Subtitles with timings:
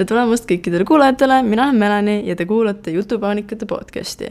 [0.00, 4.30] tere tulemast kõikidele kuulajatele, mina olen Melani ja te kuulate Jutupaanikate podcasti.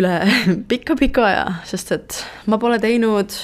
[0.00, 0.12] üle
[0.70, 2.16] pika-pika aja, sest et
[2.46, 3.34] ma pole teinud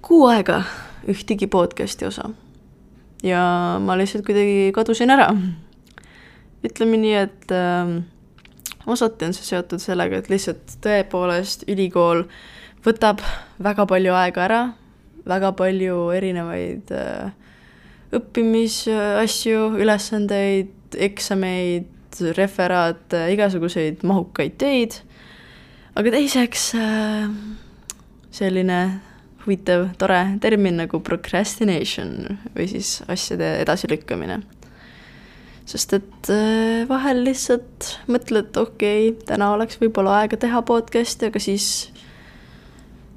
[0.00, 0.62] kuu aega
[1.04, 2.30] ühtegi podcasti osa.
[3.22, 3.42] ja
[3.84, 5.28] ma lihtsalt kuidagi kadusin ära.
[6.64, 8.00] ütleme nii, et äh,
[8.86, 12.24] osati on see seotud sellega, et lihtsalt tõepoolest ülikool
[12.86, 13.20] võtab
[13.60, 14.66] väga palju aega ära,
[15.28, 17.32] väga palju erinevaid äh,
[18.14, 21.90] õppimisasju, ülesandeid, eksameid,
[22.36, 25.00] referaate, igasuguseid mahukaid töid,
[25.98, 27.26] aga teiseks äh,
[28.34, 28.80] selline
[29.44, 34.42] huvitav, tore termin nagu procrastination või siis asjade edasilükkamine.
[35.66, 41.40] sest et äh, vahel lihtsalt mõtled, okei okay,, täna oleks võib-olla aega teha podcast'i, aga
[41.40, 41.90] siis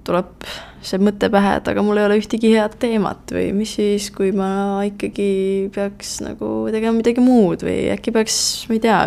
[0.07, 0.47] tuleb
[0.87, 4.31] see mõte pähe, et aga mul ei ole ühtegi head teemat või mis siis, kui
[4.35, 5.29] ma ikkagi
[5.75, 8.99] peaks nagu tegema midagi muud või äkki peaks, ma ei tea,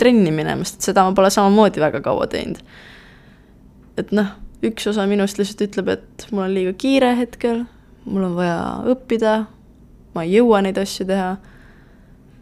[0.00, 2.60] trenni minema, sest seda ma pole samamoodi väga kaua teinud.
[3.98, 4.30] et noh,
[4.64, 7.64] üks osa minust lihtsalt ütleb, et mul on liiga kiire hetkel,
[8.06, 8.58] mul on vaja
[8.94, 9.38] õppida,
[10.14, 11.32] ma ei jõua neid asju teha,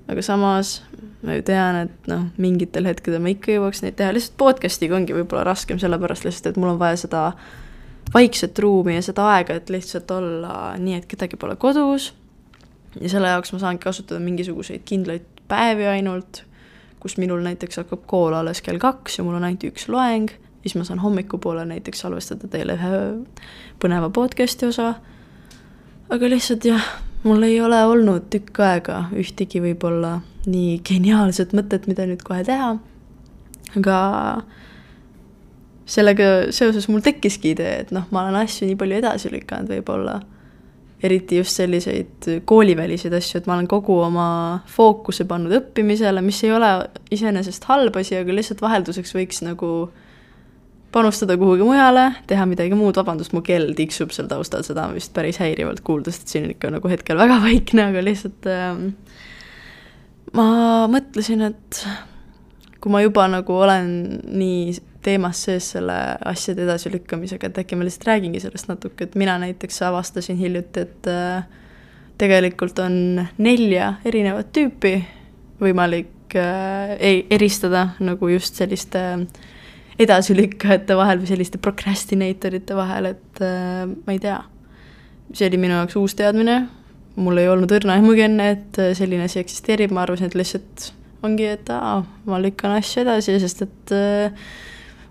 [0.06, 0.80] aga samas
[1.26, 5.16] ma ju tean, et noh, mingitel hetkedel ma ikka jõuaks neid teha, lihtsalt podcast'iga ongi
[5.16, 7.22] võib-olla raskem, sellepärast lihtsalt, et mul on vaja seda
[8.14, 12.14] vaikset ruumi ja seda aega, et lihtsalt olla nii, et kedagi pole kodus.
[13.00, 16.42] ja selle jaoks ma saangi kasutada mingisuguseid kindlaid päevi ainult,
[17.00, 20.30] kus minul näiteks hakkab kool alles kell kaks ja mul on ainult üks loeng,
[20.62, 23.02] siis ma saan hommikupoole näiteks salvestada teile ühe
[23.82, 24.94] põneva podcast'i osa.
[26.10, 26.88] aga lihtsalt jah,
[27.22, 32.76] mul ei ole olnud tükk aega ühtegi võib-olla nii geniaalset mõtet, mida nüüd kohe teha.
[33.76, 33.98] aga
[35.86, 40.20] sellega seoses mul tekkiski idee, et noh, ma olen asju nii palju edasi lükanud võib-olla.
[41.06, 46.54] eriti just selliseid kooliväliseid asju, et ma olen kogu oma fookuse pannud õppimisele, mis ei
[46.56, 46.70] ole
[47.12, 49.90] iseenesest halb asi, aga lihtsalt vahelduseks võiks nagu
[50.96, 55.12] panustada kuhugi mujale, teha midagi muud, vabandust, mu kell tiksub seal taustal, seda on vist
[55.14, 58.80] päris häirivalt kuulda, sest siin on ikka nagu hetkel väga vaikne, aga lihtsalt äh,
[60.32, 60.48] ma
[60.90, 61.82] mõtlesin, et
[62.80, 63.90] kui ma juba nagu olen
[64.24, 65.96] nii teemas sees selle
[66.26, 71.10] asjade edasilükkamisega, et äkki ma lihtsalt räägingi sellest natuke, et mina näiteks avastasin hiljuti, et
[71.10, 71.46] äh,
[72.18, 72.96] tegelikult on
[73.38, 74.96] nelja erinevat tüüpi
[75.62, 76.96] võimalik äh,
[77.30, 79.04] eristada nagu just selliste
[80.02, 84.42] edasilükkajate vahel või selliste procrastinator ite vahel, et äh, ma ei tea.
[85.32, 86.60] see oli minu jaoks uus teadmine,
[87.16, 90.92] mul ei olnud õrna aimugi enne, et selline asi eksisteerib, ma arvasin, et lihtsalt
[91.26, 94.48] ongi, et aa, ma lükkan asju edasi, sest et äh,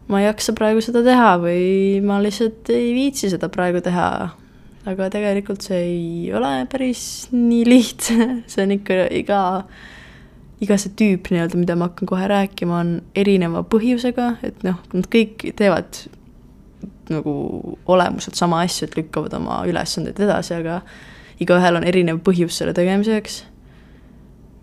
[0.07, 4.09] ma ei jaksa praegu seda teha või ma lihtsalt ei viitsi seda praegu teha.
[4.85, 9.39] aga tegelikult see ei ole päris nii lihtne, see on ikka iga,
[10.61, 15.09] iga see tüüp nii-öelda, mida ma hakkan kohe rääkima, on erineva põhjusega, et noh, nad
[15.09, 16.05] kõik teevad
[17.09, 17.33] nagu
[17.89, 20.79] olemuselt sama asju, et lükkavad oma ülesandeid edasi, aga
[21.41, 23.41] igaühel on erinev põhjus selle tegemiseks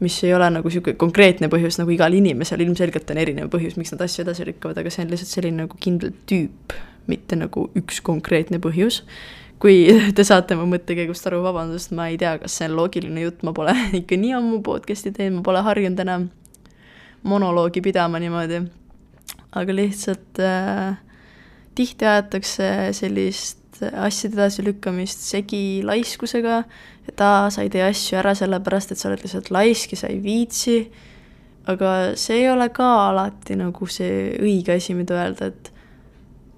[0.03, 3.95] mis ei ole nagu niisugune konkreetne põhjus, nagu igal inimesel ilmselgelt on erinev põhjus, miks
[3.95, 6.75] nad asju edasi lükkavad, aga see on lihtsalt selline nagu kindel tüüp,
[7.11, 9.03] mitte nagu üks konkreetne põhjus.
[9.63, 9.87] kui
[10.17, 13.55] te saate mu mõttekäigust aru, vabandust, ma ei tea, kas see on loogiline jutt, ma
[13.55, 16.29] pole ikka nii ammu podcast'i teinud, ma pole harjunud enam
[17.23, 18.65] monoloogi pidama niimoodi.
[19.53, 20.99] aga lihtsalt äh,
[21.79, 26.63] tihti aetakse sellist asjade edasilükkamist segi laiskusega,
[27.09, 30.11] et aa, sa ei tee asju ära sellepärast, et sa oled lihtsalt laisk ja sa
[30.13, 30.77] ei viitsi,
[31.71, 35.73] aga see ei ole ka alati nagu see õige asi, mida öelda, et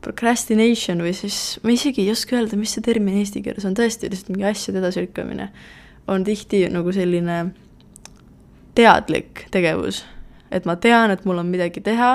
[0.05, 4.11] procrastination või siis, ma isegi ei oska öelda, mis see termin eesti keeles on, tõesti
[4.11, 5.49] lihtsalt mingi asjade edasilükkamine,
[6.13, 7.39] on tihti nagu selline
[8.77, 10.05] teadlik tegevus.
[10.55, 12.11] et ma tean, et mul on midagi teha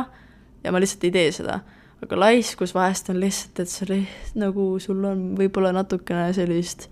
[0.63, 1.59] ja ma lihtsalt ei tee seda
[2.03, 6.87] aga laiskus vahest on lihtsalt, et sa liht-, nagu sul on võib-olla natukene sellist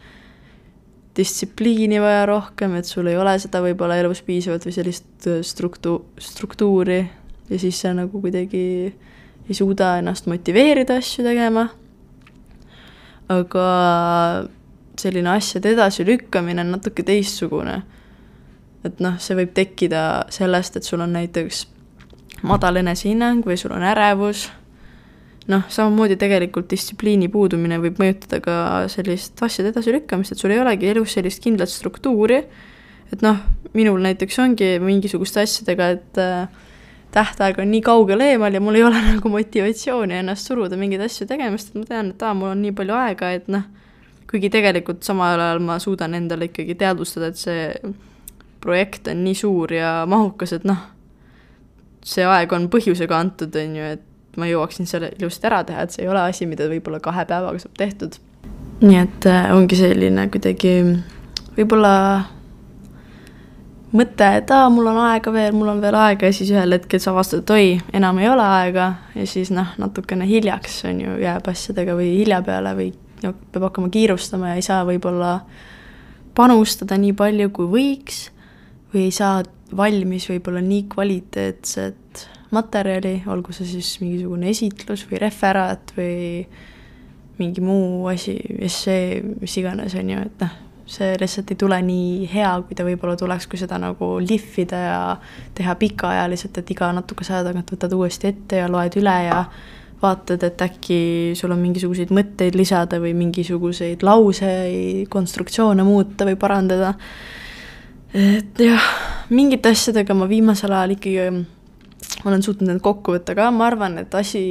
[1.17, 6.03] distsipliini vaja rohkem, et sul ei ole seda võib-olla elus piisavalt või sellist äh, struktu-,
[6.21, 6.99] struktuuri
[7.49, 8.63] ja siis sa nagu kuidagi
[9.47, 11.69] ei suuda ennast motiveerida asju tegema.
[13.27, 13.63] aga
[14.99, 17.81] selline asjade edasilükkamine on natuke teistsugune.
[18.83, 21.65] et noh, see võib tekkida sellest, et sul on näiteks
[22.43, 24.47] madal enesehinnang või sul on ärevus
[25.51, 28.55] noh, samamoodi tegelikult distsipliini puudumine võib mõjutada ka
[28.91, 32.41] sellist asjade edasilükkamist, et sul ei olegi elus sellist kindlat struktuuri,
[33.13, 33.39] et noh,
[33.77, 36.65] minul näiteks ongi mingisuguste asjadega, et äh,
[37.15, 41.29] tähtaeg on nii kaugel eemal ja mul ei ole nagu motivatsiooni ennast suruda mingeid asju
[41.29, 43.63] tegema, sest ma tean, et aa, mul on nii palju aega, et noh,
[44.27, 47.95] kuigi tegelikult samal ajal ma suudan endale ikkagi teadvustada, et see
[48.63, 50.83] projekt on nii suur ja mahukas, et noh,
[52.07, 54.06] see aeg on põhjusega antud, on ju, et
[54.37, 57.61] ma jõuaksin selle ilusti ära teha, et see ei ole asi, mida võib-olla kahe päevaga
[57.63, 58.17] saab tehtud.
[58.81, 60.73] nii et äh, ongi selline kuidagi
[61.57, 61.93] võib-olla
[63.97, 67.01] mõte, et aa, mul on aega veel, mul on veel aega ja siis ühel hetkel
[67.01, 67.67] sa avastad, et oi,
[67.97, 72.41] enam ei ole aega ja siis noh, natukene hiljaks on ju, jääb asjadega või hilja
[72.45, 72.91] peale või
[73.23, 75.39] no, peab hakkama kiirustama ja ei saa võib-olla
[76.37, 78.27] panustada nii palju, kui võiks
[78.93, 79.41] või ei saa
[79.75, 86.45] valmis võib-olla nii kvaliteetset materjali, olgu see siis mingisugune esitlus või referaat või
[87.37, 90.55] mingi muu asi, essee, mis iganes, on ju, et noh,
[90.87, 95.01] see lihtsalt ei tule nii hea, kui ta võib-olla tuleks, kui seda nagu lihvida ja
[95.57, 99.41] teha pikaajaliselt, et iga natukese aja tagant võtad uuesti ette ja loed üle ja
[100.01, 100.99] vaatad, et äkki
[101.37, 106.93] sul on mingisuguseid mõtteid lisada või mingisuguseid lauseid, konstruktsioone muuta või parandada.
[108.13, 108.89] et jah,
[109.29, 111.29] mingite asjadega ma viimasel ajal ikkagi
[112.25, 114.41] olen suutnud end kokku võtta ka, ma arvan, et asi,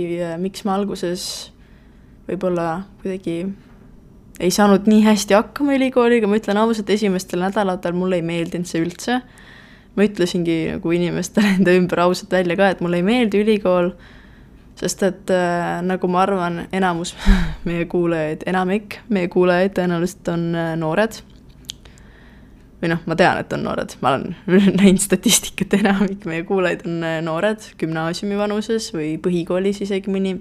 [0.42, 1.26] miks ma alguses
[2.26, 2.66] võib-olla
[3.02, 3.38] kuidagi
[4.40, 8.82] ei saanud nii hästi hakkama ülikooliga, ma ütlen ausalt, esimestel nädalatel mulle ei meeldinud see
[8.84, 9.20] üldse.
[9.96, 13.94] ma ütlesingi nagu inimestele enda ümber ausalt välja ka, et mulle ei meeldi ülikool,
[14.76, 17.14] sest et äh, nagu ma arvan, enamus
[17.68, 21.22] meie kuulajaid, enamik meie kuulajaid tõenäoliselt on äh, noored.
[22.86, 24.36] Või noh, ma tean, et on noored, ma olen
[24.80, 30.38] näinud statistikat, enamik meie kuulajaid on äh, noored, gümnaasiumi vanuses või põhikoolis isegi mõni.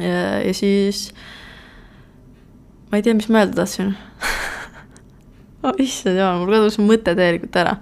[0.00, 1.10] ja siis
[2.90, 3.92] ma ei tea, mis ma öelda tahtsin
[5.64, 7.76] oh, issand jumal, mul kadus mõte täielikult ära.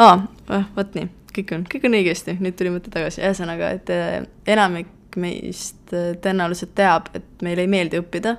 [0.00, 0.16] aa
[0.48, 4.18] oh,, vot nii, kõik on, kõik on õigesti, nüüd tuli mõte tagasi, ühesõnaga, et äh,
[4.56, 8.36] enamik meist äh, tõenäoliselt teab, et meile ei meeldi õppida.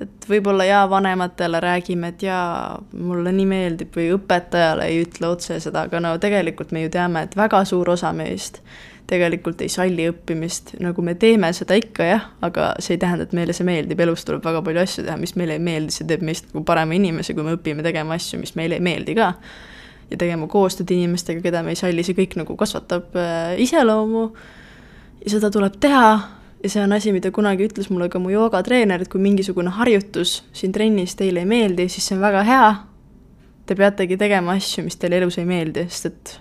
[0.00, 5.58] Et võib-olla jaa, vanematele räägime, et jaa, mulle nii meeldib või õpetajale ei ütle otse
[5.62, 8.62] seda, aga no tegelikult me ju teame, et väga suur osa meist
[9.08, 13.32] tegelikult ei salli õppimist, nagu me teeme seda ikka jah, aga see ei tähenda, et
[13.36, 16.24] meile see meeldib, elus tuleb väga palju asju teha, mis meile ei meeldi, see teeb
[16.28, 19.32] meist nagu parema inimese, kui me õpime tegema asju, mis meile ei meeldi ka.
[20.08, 24.30] ja tegema koostööd inimestega, keda me ei salli, see kõik nagu kasvatab äh, iseloomu.
[25.24, 29.02] Ja seda tuleb teha ja see on asi, mida kunagi ütles mulle ka mu joogatreener,
[29.02, 32.68] et kui mingisugune harjutus siin trennis teile ei meeldi, siis see on väga hea.
[33.68, 36.34] Te peategi tegema asju, mis teile elus ei meeldi, sest et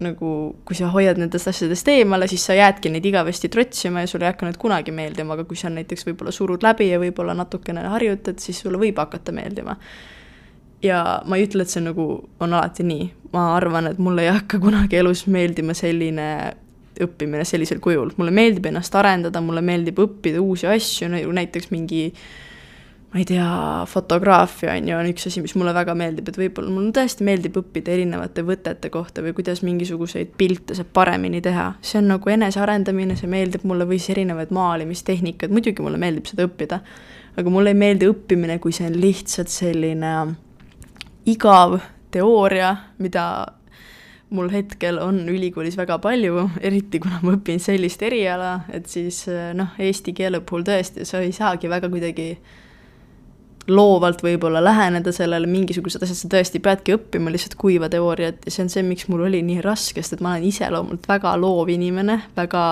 [0.00, 0.30] nagu,
[0.64, 4.32] kui sa hoiad nendest asjadest eemale, siis sa jäädki neid igavesti trotsima ja sulle ei
[4.32, 8.40] hakka need kunagi meeldima, aga kui sa näiteks võib-olla surud läbi ja võib-olla natukene harjutad,
[8.40, 9.76] siis sulle võib hakata meeldima.
[10.82, 12.06] ja ma ei ütle, et see nagu
[12.40, 16.30] on alati nii, ma arvan, et mulle ei hakka kunagi elus meeldima selline
[17.06, 22.08] õppimine sellisel kujul, mulle meeldib ennast arendada, mulle meeldib õppida uusi asju, näiteks mingi
[23.10, 26.70] ma ei tea, fotograafia on ju, on üks asi, mis mulle väga meeldib, et võib-olla
[26.70, 31.72] mulle tõesti meeldib õppida erinevate võtete kohta või kuidas mingisuguseid pilte saab paremini teha.
[31.82, 36.46] see on nagu enesearendamine, see meeldib mulle või siis erinevad maalimistehnikad, muidugi mulle meeldib seda
[36.46, 36.80] õppida.
[37.36, 40.14] aga mulle ei meeldi õppimine, kui see on lihtsalt selline
[41.26, 41.80] igav
[42.14, 43.24] teooria, mida
[44.30, 49.24] mul hetkel on ülikoolis väga palju, eriti kuna ma õpin sellist eriala, et siis
[49.58, 52.34] noh, eesti keele puhul tõesti, sa ei saagi väga kuidagi
[53.70, 58.64] loovalt võib-olla läheneda sellele, mingisugused asjad sa tõesti peadki õppima lihtsalt kuiva teooriat ja see
[58.64, 62.20] on see, miks mul oli nii raske, sest et ma olen iseloomult väga loov inimene,
[62.38, 62.64] väga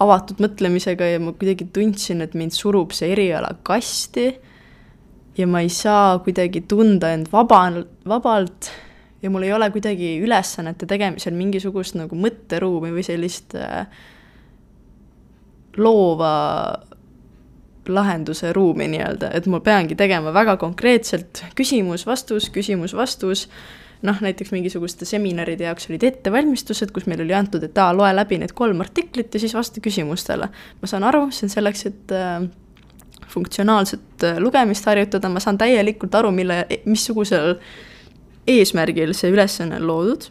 [0.00, 4.30] avatud mõtlemisega ja ma kuidagi tundsin, et mind surub see eriala kasti
[5.38, 7.66] ja ma ei saa kuidagi tunda end vaba,
[8.08, 8.72] vabalt
[9.22, 13.84] ja mul ei ole kuidagi ülesannete tegemisel mingisugust nagu mõtteruumi või sellist äh,
[15.76, 16.32] loova
[17.88, 23.46] lahenduse ruumi nii-öelda, et ma peangi tegema väga konkreetselt küsimus-vastus, küsimus-vastus,
[24.06, 28.38] noh, näiteks mingisuguste seminaride jaoks olid ettevalmistused, kus meil oli antud, et aa, loe läbi
[28.40, 30.48] need kolm artiklit ja siis vasta küsimustele.
[30.80, 32.44] ma saan aru, see on selleks, et äh,
[33.32, 37.56] funktsionaalset äh, lugemist harjutada, ma saan täielikult aru, mille, missugusel
[38.48, 40.30] eesmärgil see ülesanne on loodud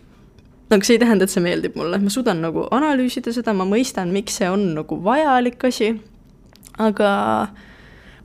[0.69, 4.11] aga see ei tähenda, et see meeldib mulle, ma suudan nagu analüüsida seda, ma mõistan,
[4.13, 5.95] miks see on nagu vajalik asi,
[6.77, 7.11] aga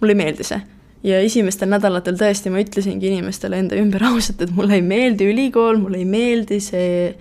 [0.00, 0.60] mulle ei meeldi see.
[1.04, 5.80] ja esimestel nädalatel tõesti ma ütlesingi inimestele enda ümber ausalt, et mulle ei meeldi ülikool,
[5.80, 7.12] mulle ei meeldi see,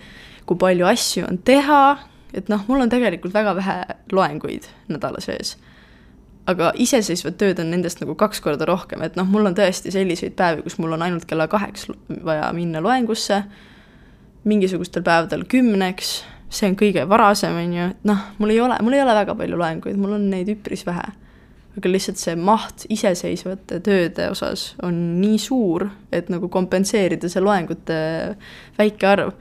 [0.48, 1.82] kui palju asju on teha,
[2.36, 3.76] et noh, mul on tegelikult väga vähe
[4.12, 5.56] loenguid nädala sees.
[6.50, 10.36] Aga iseseisvat tööd on nendest nagu kaks korda rohkem, et noh, mul on tõesti selliseid
[10.36, 11.88] päevi, kus mul on ainult kella kaheks
[12.24, 13.42] vaja minna loengusse,
[14.44, 16.18] mingisugustel päevadel kümneks
[16.54, 19.36] see on kõige varasem, on ju, et noh, mul ei ole, mul ei ole väga
[19.38, 21.12] palju loenguid, mul on neid üpris vähe.
[21.74, 27.96] aga lihtsalt see maht iseseisvate tööde osas on nii suur, et nagu kompenseerida see loengute
[28.76, 29.32] väike arv,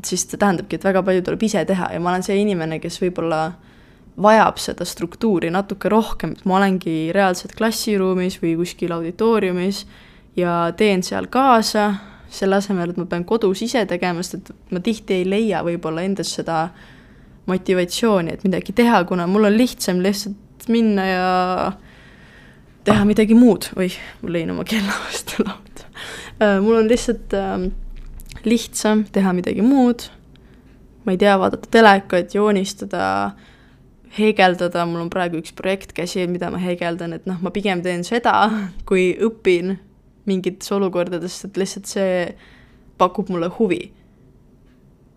[0.00, 2.80] et siis see tähendabki, et väga palju tuleb ise teha ja ma olen see inimene,
[2.82, 3.52] kes võib-olla
[4.22, 9.84] vajab seda struktuuri natuke rohkem, et ma olengi reaalselt klassiruumis või kuskil auditooriumis
[10.36, 11.90] ja teen seal kaasa,
[12.32, 16.04] selle asemel, et ma pean kodus ise tegema, sest et ma tihti ei leia võib-olla
[16.06, 16.66] endas seda
[17.46, 21.26] motivatsiooni, et midagi teha, kuna mul on lihtsam lihtsalt minna ja
[22.86, 25.88] teha midagi muud, oih, ma lõin oma kella vastu lauda.
[26.42, 27.68] Äh, mul on lihtsalt äh,
[28.46, 30.08] lihtsam teha midagi muud,
[31.06, 33.04] ma ei tea, vaadata telekat, joonistada,
[34.16, 38.06] heegeldada, mul on praegu üks projekt käsil, mida ma heegeldan, et noh, ma pigem teen
[38.06, 38.38] seda,
[38.88, 39.76] kui õpin
[40.26, 42.16] mingites olukordades, et lihtsalt see
[42.98, 43.84] pakub mulle huvi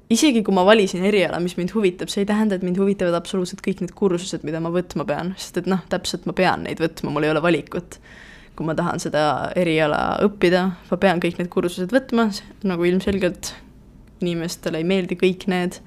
[0.09, 3.61] isegi kui ma valisin eriala, mis mind huvitab, see ei tähenda, et mind huvitavad absoluutselt
[3.65, 7.13] kõik need kursused, mida ma võtma pean, sest et noh, täpselt ma pean neid võtma,
[7.13, 7.99] mul ei ole valikut.
[8.59, 9.21] kui ma tahan seda
[9.55, 12.25] eriala õppida, ma pean kõik need kursused võtma,
[12.67, 13.53] nagu ilmselgelt
[14.19, 15.77] inimestele ei meeldi kõik need.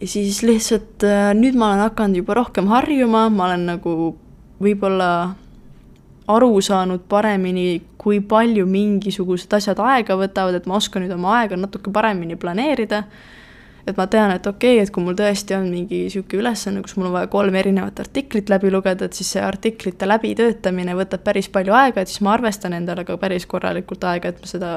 [0.00, 3.94] Ja siis lihtsalt äh, nüüd ma olen hakanud juba rohkem harjuma, ma olen nagu
[4.60, 5.10] võib-olla
[6.30, 11.58] aru saanud paremini, kui palju mingisugused asjad aega võtavad, et ma oskan nüüd oma aega
[11.58, 13.04] natuke paremini planeerida.
[13.86, 16.94] et ma tean, et okei okay,, et kui mul tõesti on mingi niisugune ülesanne, kus
[16.96, 21.48] mul on vaja kolm erinevat artiklit läbi lugeda, et siis see artiklite läbitöötamine võtab päris
[21.48, 24.74] palju aega, et siis ma arvestan endale ka päris korralikult aega, et ma seda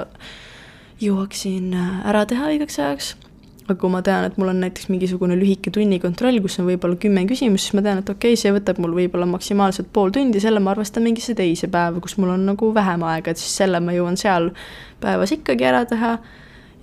[1.04, 3.14] jõuaksin ära teha õigeks ajaks
[3.64, 7.24] aga kui ma tean, et mul on näiteks mingisugune lühike tunnikontroll, kus on võib-olla kümme
[7.30, 10.60] küsimust, siis ma tean, et okei okay,, see võtab mul võib-olla maksimaalselt pool tundi, selle
[10.64, 13.96] ma arvestan mingisse teise päeva, kus mul on nagu vähem aega, et siis selle ma
[13.96, 14.50] jõuan seal
[15.04, 16.18] päevas ikkagi ära teha.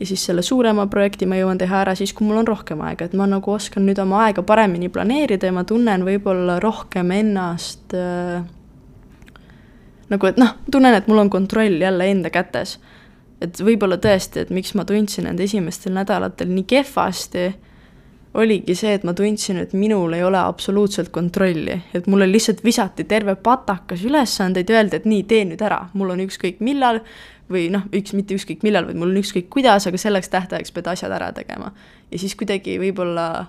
[0.01, 3.05] ja siis selle suurema projekti ma jõuan teha ära siis, kui mul on rohkem aega,
[3.05, 7.93] et ma nagu oskan nüüd oma aega paremini planeerida ja ma tunnen võib-olla rohkem ennast
[7.93, 8.41] äh,
[10.09, 12.79] nagu, et noh, tunnen, et mul on kontroll jälle enda kätes
[13.41, 17.49] et võib-olla tõesti, et miks ma tundsin end esimestel nädalatel nii kehvasti,
[18.35, 23.05] oligi see, et ma tundsin, et minul ei ole absoluutselt kontrolli, et mulle lihtsalt visati
[23.11, 27.01] terve patakas ülesandeid, öeldi, et nii, tee nüüd ära, mul on ükskõik millal
[27.51, 30.93] või noh, üks, mitte ükskõik millal, vaid mul on ükskõik kuidas, aga selleks tähtajaks pead
[30.93, 31.73] asjad ära tegema.
[32.11, 33.49] ja siis kuidagi võib-olla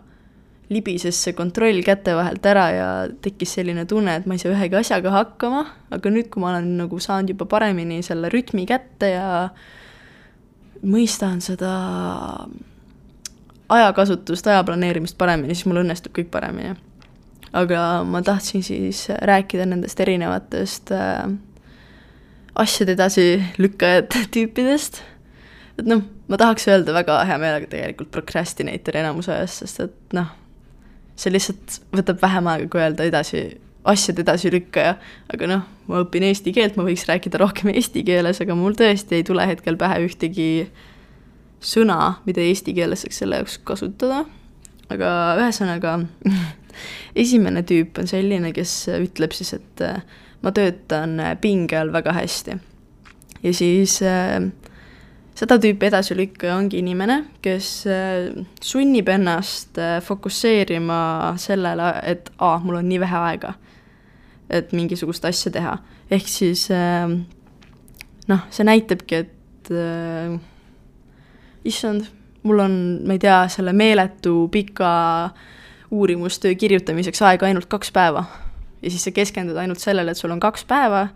[0.72, 2.88] libises see kontroll käte vahelt ära ja
[3.22, 6.72] tekkis selline tunne, et ma ei saa ühegi asjaga hakkama, aga nüüd, kui ma olen
[6.80, 9.28] nagu saanud juba paremini selle rütmi kätte ja
[10.82, 11.72] mõistan seda
[13.72, 16.76] ajakasutust, aja planeerimist paremini, siis mul õnnestub kõik paremini.
[17.54, 21.32] aga ma tahtsin siis rääkida nendest erinevatest äh,
[22.56, 25.02] asjade edasilükkajate tüüpidest.
[25.80, 30.32] et noh, ma tahaks öelda väga hea meelega tegelikult procrastinator enamuse ajast, sest et noh,
[31.16, 33.46] see lihtsalt võtab vähem aega, kui öelda edasi
[33.88, 34.96] asjade edasilükkaja,
[35.34, 39.18] aga noh, ma õpin eesti keelt, ma võiks rääkida rohkem eesti keeles, aga mul tõesti
[39.18, 40.50] ei tule hetkel pähe ühtegi
[41.62, 44.26] sõna, mida eesti keeles saaks selle jaoks kasutada.
[44.92, 45.10] aga
[45.40, 45.98] ühesõnaga
[47.24, 49.86] esimene tüüp on selline, kes ütleb siis, et
[50.42, 52.58] ma töötan pinge all väga hästi.
[53.42, 54.38] ja siis äh,
[55.34, 58.30] seda tüüpi edasilükkaja ongi inimene, kes äh,
[58.62, 63.56] sunnib ennast fokusseerima sellele, et aa, mul on nii vähe aega
[64.52, 65.78] et mingisugust asja teha.
[66.12, 67.08] ehk siis äh,
[68.28, 70.38] noh, see näitabki, et äh,
[71.66, 72.08] issand,
[72.44, 72.78] mul on,
[73.08, 74.94] ma ei tea, selle meeletu pika
[75.92, 78.26] uurimustöö kirjutamiseks aega ainult kaks päeva.
[78.82, 81.08] ja siis sa keskendud ainult sellele, et sul on kaks päeva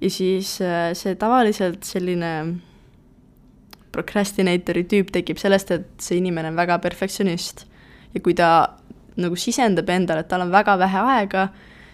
[0.00, 2.32] ja siis äh, see tavaliselt selline
[3.92, 7.66] procrastinatori tüüp tekib sellest, et see inimene on väga perfektsionist.
[8.14, 8.50] ja kui ta
[9.18, 11.48] nagu sisendab endale, et tal on väga vähe aega,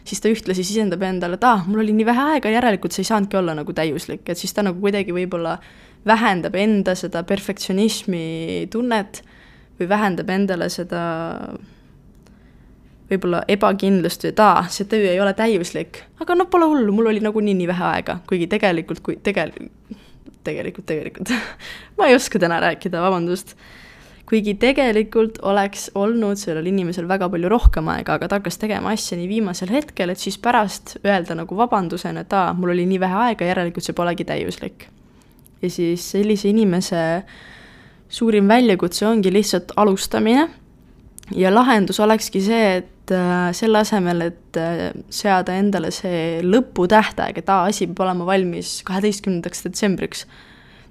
[0.04, 3.04] siis ta ühtlasi sisendab endale, et aa ah,, mul oli nii vähe aega, järelikult see
[3.04, 5.56] ei saanudki olla nagu täiuslik, et siis ta nagu kuidagi võib-olla
[6.06, 9.22] vähendab enda seda perfektsionismi tunnet
[9.78, 11.04] või vähendab endale seda
[13.08, 17.12] võib-olla ebakindlust või et aa, see töö ei ole täiuslik, aga noh, pole hullu, mul
[17.12, 19.96] oli nagunii nii vähe aega, kuigi tegelikult, kui tegelikult,
[20.44, 21.32] tegelikult, tegelikult.
[21.96, 23.56] Ma ei oska täna rääkida, vabandust
[24.28, 29.18] kuigi tegelikult oleks olnud sellel inimesel väga palju rohkem aega, aga ta hakkas tegema asja
[29.20, 33.20] nii viimasel hetkel, et siis pärast öelda nagu vabandusena, et aa, mul oli nii vähe
[33.28, 34.88] aega, järelikult see polegi täiuslik.
[35.62, 37.00] ja siis sellise inimese
[38.08, 40.48] suurim väljakutse ongi lihtsalt alustamine
[41.32, 47.52] ja lahendus olekski see, et äh, selle asemel, et äh, seada endale see lõputähtaeg, et
[47.52, 50.26] aa, asi peab olema valmis kaheteistkümnendaks detsembriks,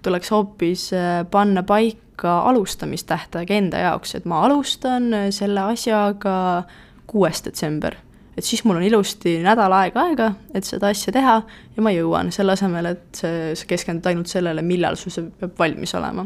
[0.05, 6.63] tuleks hoopis äh, panna paika ka alustamistähtaeg enda jaoks, et ma alustan selle asjaga
[7.07, 7.97] kuues detsember
[8.37, 11.39] et siis mul on ilusti nädal aega aega, et seda asja teha
[11.75, 15.93] ja ma jõuan, selle asemel, et sa keskendud ainult sellele, millal sul see peab valmis
[15.99, 16.25] olema.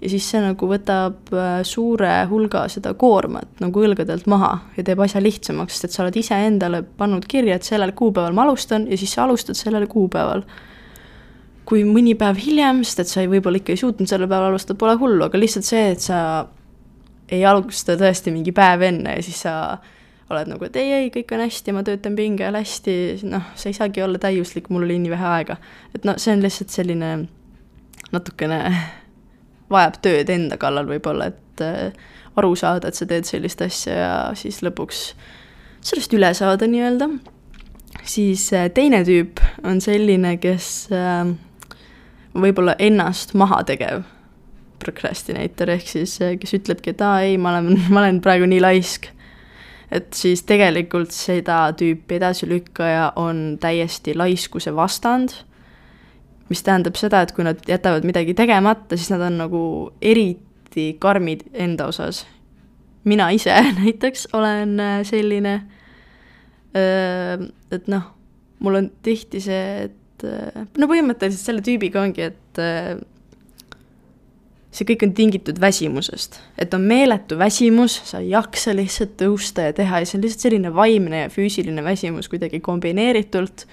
[0.00, 5.00] ja siis see nagu võtab äh, suure hulga seda koormat nagu õlgadelt maha ja teeb
[5.00, 8.98] asja lihtsamaks, sest et sa oled iseendale pannud kirja, et sellel kuupäeval ma alustan ja
[9.00, 10.44] siis sa alustad sellel kuupäeval
[11.68, 14.78] kui mõni päev hiljem, sest et sa ei, võib-olla ikka ei suutnud sellel päeval alustada,
[14.80, 16.18] pole hullu, aga lihtsalt see, et sa
[17.32, 19.54] ei alusta tõesti mingi päev enne ja siis sa
[20.32, 22.96] oled nagu, et ei, ei, kõik on hästi, ma töötan pinge all hästi,
[23.28, 25.56] noh, sa ei saagi olla täiuslik, mul oli nii vähe aega.
[25.96, 27.10] et noh, see on lihtsalt selline
[28.12, 28.60] natukene
[29.72, 31.92] vajab tööd enda kallal võib-olla, et äh,
[32.40, 35.06] aru saada, et sa teed sellist asja ja siis lõpuks
[35.84, 37.10] sellest üle saada nii-öelda.
[38.04, 41.34] siis äh, teine tüüp on selline, kes äh,
[42.34, 44.04] võib-olla ennast maha tegev
[44.82, 49.14] procrastinator, ehk siis kes ütlebki, et aa ei, ma olen, ma olen praegu nii laisk
[49.94, 55.36] et siis tegelikult seda tüüpi edasilükkaja on täiesti laiskuse vastand,
[56.50, 59.64] mis tähendab seda, et kui nad jätavad midagi tegemata, siis nad on nagu
[60.02, 62.26] eriti karmid enda osas.
[63.04, 65.54] mina ise näiteks olen äh, selline,
[66.74, 68.02] äh, et noh,
[68.58, 72.62] mul on tihti see, et no põhimõtteliselt selle tüübiga ongi, et
[74.74, 76.40] see kõik on tingitud väsimusest.
[76.58, 80.46] et on meeletu väsimus, sa ei jaksa lihtsalt tõusta ja teha ja see on lihtsalt
[80.48, 83.66] selline vaimne ja füüsiline väsimus kuidagi kombineeritult.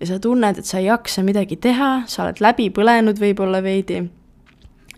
[0.00, 4.02] ja sa tunned, et sa ei jaksa midagi teha, sa oled läbi põlenud võib-olla veidi.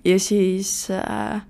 [0.04, 1.42] ja siis äh,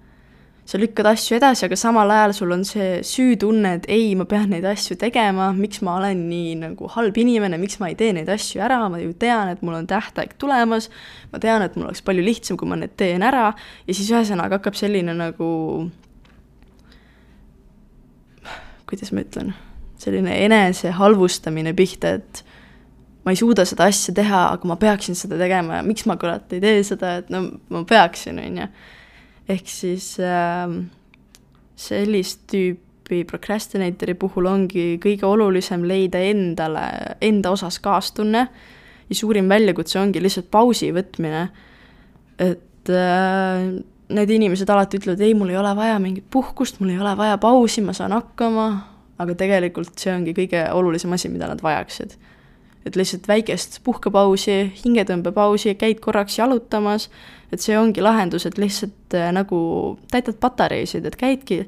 [0.68, 4.50] sa lükkad asju edasi, aga samal ajal sul on see süütunne, et ei, ma pean
[4.52, 8.28] neid asju tegema, miks ma olen nii nagu halb inimene, miks ma ei tee neid
[8.32, 10.90] asju ära, ma ju tean, et mul on tähtaeg tulemas,
[11.32, 13.46] ma tean, et mul oleks palju lihtsam, kui ma need teen ära,
[13.88, 15.48] ja siis ühesõnaga hakkab selline nagu
[18.88, 19.54] kuidas ma ütlen,
[20.00, 22.44] selline enese halvustamine pihta, et
[23.24, 26.52] ma ei suuda seda asja teha, aga ma peaksin seda tegema ja miks ma kurat
[26.52, 28.70] ei tee seda, et no ma peaksin, on ju
[29.48, 30.68] ehk siis äh,
[31.78, 36.84] sellist tüüpi procrastinatori puhul ongi kõige olulisem leida endale,
[37.24, 38.48] enda osas kaastunne
[39.08, 41.48] ja suurim väljakutse ongi lihtsalt pausi võtmine.
[42.38, 43.62] et äh,
[44.08, 47.38] need inimesed alati ütlevad, ei, mul ei ole vaja mingit puhkust, mul ei ole vaja
[47.40, 48.68] pausi, ma saan hakkama,
[49.20, 52.14] aga tegelikult see ongi kõige olulisem asi, mida nad vajaksid.
[52.86, 57.08] Et lihtsalt väikest puhkepausi, hingetõmbepausi, käid korraks jalutamas
[57.52, 59.60] et see ongi lahendus, et lihtsalt äh, nagu
[60.12, 61.62] täidad patareisid, et käidki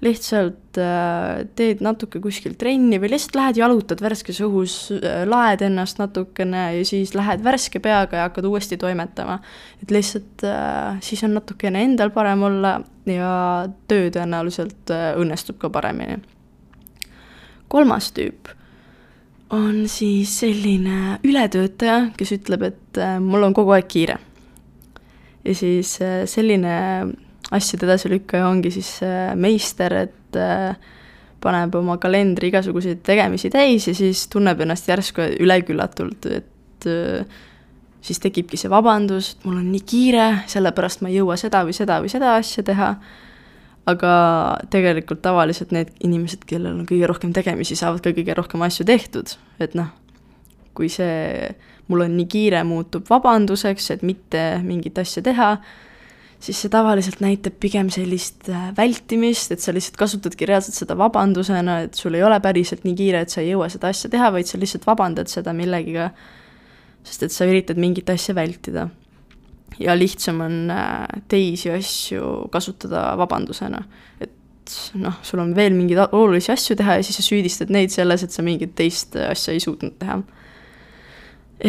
[0.00, 6.00] lihtsalt äh, teed natuke kuskil trenni või lihtsalt lähed jalutad värskes õhus, äh, laed ennast
[6.00, 9.38] natukene ja siis lähed värske peaga ja hakkad uuesti toimetama.
[9.82, 10.46] et lihtsalt
[11.04, 13.34] siis on natukene endal parem olla ja
[13.88, 16.18] töö tõenäoliselt õnnestub ka paremini.
[17.68, 18.59] kolmas tüüp
[19.50, 24.18] on siis selline ületöötaja, kes ütleb, et mul on kogu aeg kiire.
[25.44, 26.72] Ja siis äh, selline
[27.50, 30.76] asjade edasilükkaja ongi siis äh, meister, et äh,
[31.40, 36.88] paneb oma kalendri igasuguseid tegemisi täis ja siis tunneb ennast järsku üleküllatult, et
[38.04, 41.76] siis tekibki see vabandus, et mul on nii kiire, sellepärast ma ei jõua seda või
[41.76, 42.90] seda või seda asja teha,
[43.90, 44.12] aga
[44.72, 49.34] tegelikult tavaliselt need inimesed, kellel on kõige rohkem tegemisi, saavad ka kõige rohkem asju tehtud,
[49.62, 49.90] et noh,
[50.76, 51.50] kui see
[51.90, 55.50] mul on nii kiire, muutub vabanduseks, et mitte mingit asja teha,
[56.40, 61.80] siis see tavaliselt näitab pigem sellist äh, vältimist, et sa lihtsalt kasutadki reaalselt seda vabandusena,
[61.86, 64.48] et sul ei ole päriselt nii kiire, et sa ei jõua seda asja teha, vaid
[64.48, 66.10] sa lihtsalt vabandad seda millegiga,
[67.04, 68.88] sest et sa üritad mingit asja vältida.
[69.78, 73.82] Ja lihtsam on äh, teisi asju kasutada vabandusena,
[74.20, 78.24] et noh, sul on veel mingeid olulisi asju teha ja siis sa süüdistad neid selles,
[78.24, 80.20] et sa mingit teist asja ei suutnud teha.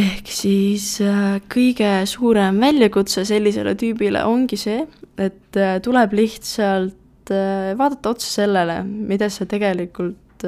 [0.02, 4.86] Ehk siis äh, kõige suurem väljakutse sellisele tüübile ongi see,
[5.20, 6.98] et äh, tuleb lihtsalt
[7.32, 10.44] vaadata otsa sellele, mida sa tegelikult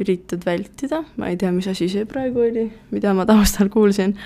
[0.00, 4.16] üritad vältida, ma ei tea, mis asi see praegu oli, mida ma taustal kuulsin,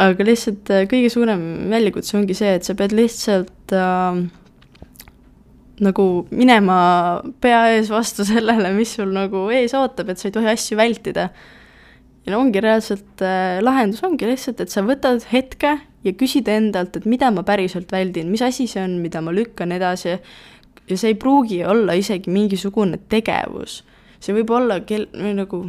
[0.00, 4.22] aga lihtsalt kõige suurem väljakutse ongi see, et sa pead lihtsalt äh,
[5.84, 6.78] nagu minema
[7.42, 11.30] pea ees vastu sellele, mis sul nagu ees ootab, et sa ei tohi asju vältida.
[12.26, 16.96] Ja no ongi reaalselt äh,, lahendus ongi lihtsalt, et sa võtad hetke ja küsid endalt,
[16.96, 20.18] et mida ma päriselt väldin, mis asi see on, mida ma lükkan edasi,
[20.90, 23.80] ja see ei pruugi olla isegi mingisugune tegevus.
[24.20, 25.62] See võib olla kel-, nagu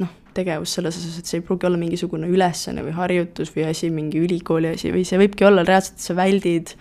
[0.00, 3.90] noh, tegevus selles osas, et see ei pruugi olla mingisugune ülesanne või harjutus või asi,
[3.94, 6.74] mingi ülikooli asi või see võibki olla reaalselt, sa väldid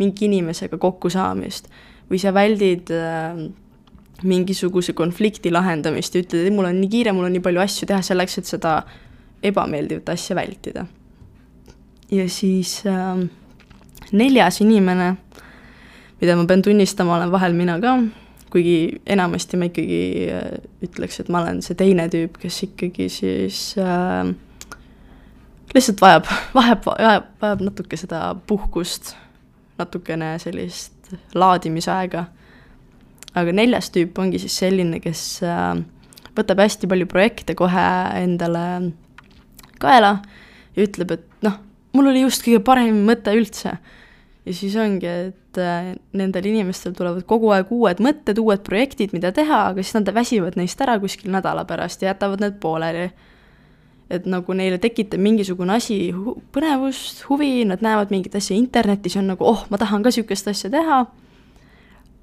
[0.00, 1.70] mingi inimesega kokkusaamist
[2.10, 3.40] või sa väldid äh,
[4.26, 7.88] mingisuguse konflikti lahendamist ja ütled, et mul on nii kiire, mul on nii palju asju
[7.88, 8.78] teha selleks, et seda
[9.44, 10.86] ebameeldivat asja vältida.
[12.10, 13.24] ja siis äh,
[14.12, 15.16] neljas inimene,
[16.20, 17.98] mida ma pean tunnistama, olen vahel mina ka,
[18.52, 20.00] kuigi enamasti ma ikkagi
[20.32, 20.50] äh,
[20.86, 24.32] ütleks, et ma olen see teine tüüp, kes ikkagi siis äh,
[25.74, 29.14] lihtsalt vajab, vajab, vajab, vajab natuke seda puhkust,
[29.80, 32.26] natukene sellist laadimisaega
[33.36, 35.74] aga neljas tüüp ongi siis selline, kes äh,
[36.36, 37.86] võtab hästi palju projekte kohe
[38.22, 38.64] endale
[39.82, 40.18] kaela
[40.76, 41.58] ja ütleb, et noh,
[41.96, 43.76] mul oli just kõige parem mõte üldse.
[44.46, 49.32] Ja siis ongi, et äh, nendel inimestel tulevad kogu aeg uued mõtted, uued projektid, mida
[49.34, 53.10] teha, aga siis nad väsivad neist ära kuskil nädala pärast ja jätavad need pooleli.
[54.10, 59.20] et nagu neile tekitab mingisugune asi hu põnevust, huvi, nad näevad mingit asja internetis ja
[59.20, 61.06] on nagu, oh, ma tahan ka niisugust asja teha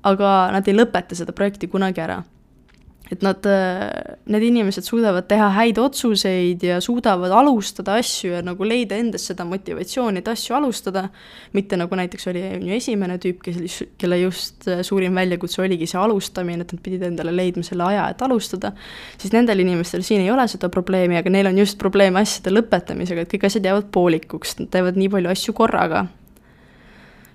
[0.03, 2.21] aga nad ei lõpeta seda projekti kunagi ära.
[3.13, 8.65] Et nad, äh, need inimesed suudavad teha häid otsuseid ja suudavad alustada asju ja nagu
[8.67, 11.05] leida endas seda motivatsiooni, et asju alustada,
[11.53, 16.01] mitte nagu näiteks oli ju esimene tüüp, kes, kelle just äh, suurim väljakutse oligi see
[16.01, 18.73] alustamine, et nad pidid endale leidma selle aja, et alustada,
[19.21, 23.25] siis nendel inimestel siin ei ole seda probleemi, aga neil on just probleem asjade lõpetamisega,
[23.25, 26.07] et kõik asjad jäävad poolikuks, nad teevad nii palju asju korraga.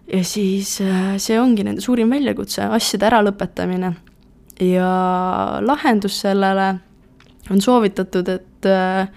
[0.08, 3.92] Ja siis äh, see ongi nende suurim väljakutse, asjade äralõpetamine.
[4.60, 4.92] Ja
[5.64, 6.74] lahendus sellele
[7.50, 9.08] on soovitatud, et äh,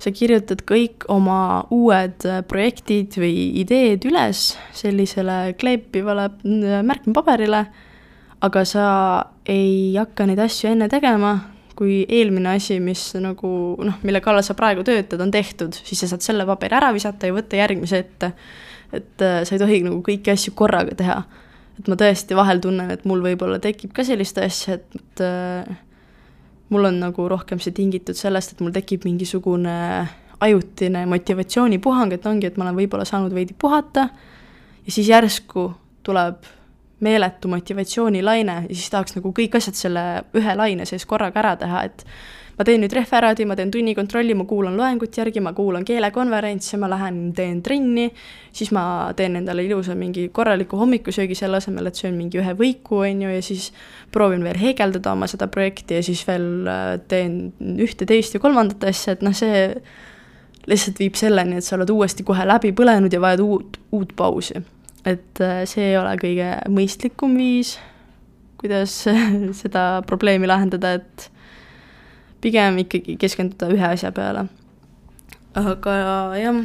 [0.00, 6.28] sa kirjutad kõik oma uued äh, projektid või ideed üles sellisele kleepivale
[6.86, 7.64] märkmepaberile,
[8.40, 8.86] aga sa
[9.48, 11.36] ei hakka neid asju enne tegema,
[11.76, 13.50] kui eelmine asi, mis nagu
[13.80, 17.28] noh, mille kallal sa praegu töötad, on tehtud, siis sa saad selle paberi ära visata
[17.28, 18.34] ja võtta järgmise ette
[18.92, 21.20] et äh, sa ei tohi nagu kõiki asju korraga teha.
[21.80, 25.68] Et ma tõesti vahel tunnen, et mul võib-olla tekib ka sellist asja, et, äh,
[26.70, 29.76] mul on nagu rohkem see tingitud sellest, et mul tekib mingisugune
[30.40, 34.08] ajutine motivatsioonipuhang, et ongi, et ma olen võib-olla saanud veidi puhata
[34.86, 35.70] ja siis järsku
[36.06, 36.46] tuleb
[37.00, 40.04] meeletu motivatsioonilaine ja siis tahaks nagu kõik asjad selle
[40.36, 42.04] ühe laine sees korraga ära teha, et
[42.60, 46.90] ma teen nüüd referaadi, ma teen tunnikontrolli, ma kuulan loengut järgi, ma kuulan keelekonverentse, ma
[46.92, 48.10] lähen teen trenni,
[48.52, 48.82] siis ma
[49.16, 53.32] teen endale ilusa mingi korraliku hommikusöögi selle asemel, et söön mingi ühe võiku, on ju,
[53.32, 53.70] ja siis
[54.12, 57.40] proovin veel heegeldada oma seda projekti ja siis veel äh, teen
[57.80, 59.70] ühte, teist ja kolmandat asja, et noh, see
[60.68, 64.60] lihtsalt viib selleni, et sa oled uuesti kohe läbi põlenud ja vajad uut, uut pausi.
[65.04, 67.76] Et äh, see ei ole kõige mõistlikum viis,
[68.60, 68.94] kuidas
[69.62, 71.30] seda probleemi lahendada, et
[72.40, 74.48] pigem ikkagi keskenduda ühe asja peale.
[75.54, 75.94] aga
[76.38, 76.60] jah,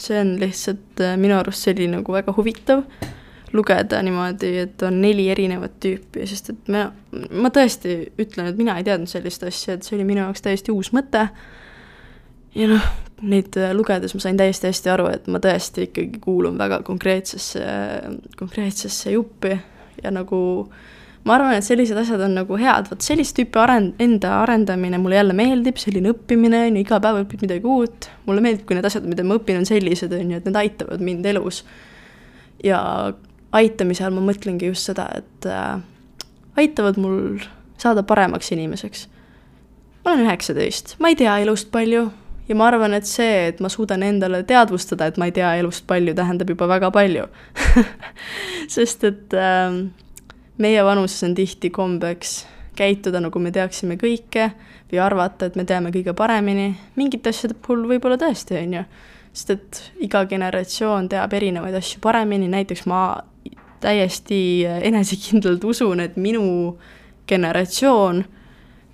[0.00, 2.86] see on lihtsalt äh, minu arust selline nagu väga huvitav
[3.52, 8.78] lugeda niimoodi, et on neli erinevat tüüpi, sest et ma, ma tõesti ütlen, et mina
[8.80, 11.26] ei teadnud sellist asja, et see oli minu jaoks täiesti uus mõte.
[12.54, 12.88] Ja noh,
[13.22, 17.66] neid äh, lugedes ma sain täiesti hästi aru, et ma tõesti ikkagi kuulun väga konkreetsesse,
[18.38, 19.56] konkreetsesse juppi.
[20.02, 20.90] Ja nagu äh,
[21.24, 25.20] ma arvan, et sellised asjad on nagu head, vot sellist tüüpi arend-, enda arendamine mulle
[25.20, 28.88] jälle meeldib, selline õppimine, on ju, iga päev õpid midagi uut, mulle meeldib, kui need
[28.88, 31.62] asjad, mida ma õpin, on sellised, on ju, et need aitavad mind elus.
[32.62, 32.78] ja
[33.52, 35.78] aitamise all ma mõtlengi just seda, et äh,
[36.58, 37.42] aitavad mul
[37.80, 39.06] saada paremaks inimeseks.
[40.04, 42.08] ma olen üheksateist, ma ei tea elust palju
[42.52, 45.86] ja ma arvan, et see, et ma suudan endale teadvustada, et ma ei tea elust
[45.88, 47.24] palju, tähendab juba väga palju.
[48.74, 49.78] Sest et äh,
[50.60, 52.42] meie vanuses on tihti kombeks
[52.76, 54.50] käituda, nagu me teaksime kõike
[54.92, 58.84] või arvata, et me teame kõige paremini, mingite asjade puhul võib-olla tõesti, on ju.
[59.32, 63.22] sest et iga generatsioon teab erinevaid asju paremini, näiteks ma
[63.80, 66.76] täiesti enesekindlalt usun, et minu
[67.28, 68.24] generatsioon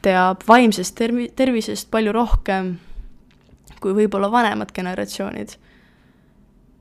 [0.03, 2.77] teab vaimsest tervi-, tervisest palju rohkem
[3.82, 5.56] kui võib-olla vanemad generatsioonid.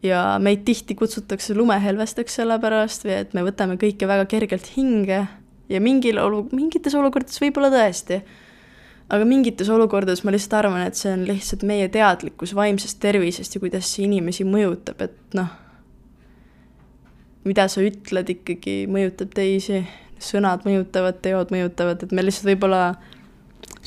[0.06, 5.24] Ja meid tihti kutsutakse lumehelvesteks selle pärast või et me võtame kõike väga kergelt hinge
[5.70, 8.22] ja mingil olu-, mingites olukordades võib-olla tõesti,
[9.10, 13.64] aga mingites olukordades ma lihtsalt arvan, et see on lihtsalt meie teadlikkus vaimsest tervisest ja
[13.64, 15.50] kuidas see inimesi mõjutab, et noh,
[17.48, 19.84] mida sa ütled ikkagi mõjutab teisi,
[20.24, 22.84] sõnad mõjutavad, teod mõjutavad, et me lihtsalt võib-olla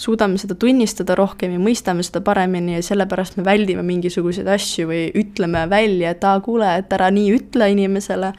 [0.01, 5.07] suudame seda tunnistada rohkem ja mõistame seda paremini ja sellepärast me väldime mingisuguseid asju või
[5.21, 8.33] ütleme välja, et aa, kuule, et ära nii ütle inimesele,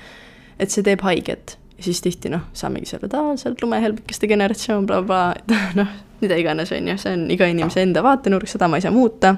[0.59, 1.57] et see teeb haiget.
[1.77, 6.37] ja siis tihti noh, saamegi selle, et aa, oled lumehelbekeste generatsioon bla,, blablabla, noh, mida
[6.37, 9.35] iganes, on ju, see on iga inimese enda vaatenurk, seda ma ei saa muuta.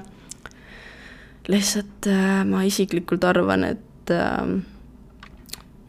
[1.47, 4.47] lihtsalt äh, ma isiklikult arvan, et äh,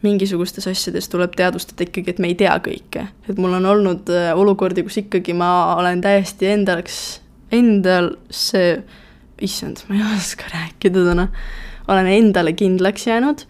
[0.05, 3.07] mingisugustes asjades tuleb teadvustada ikkagi, et me ei tea kõike.
[3.29, 7.01] et mul on olnud äh, olukordi, kus ikkagi ma olen täiesti endaks,
[7.53, 8.77] endal see,
[9.41, 11.29] issand, ma ei oska rääkida täna,
[11.91, 13.45] olen endale kindlaks jäänud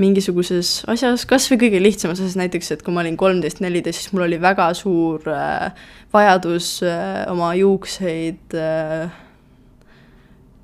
[0.00, 4.12] mingisuguses asjas, kas või kõige lihtsamas asjas, näiteks et kui ma olin kolmteist, neliteist, siis
[4.12, 5.70] mul oli väga suur äh,
[6.12, 9.06] vajadus äh, oma juukseid äh,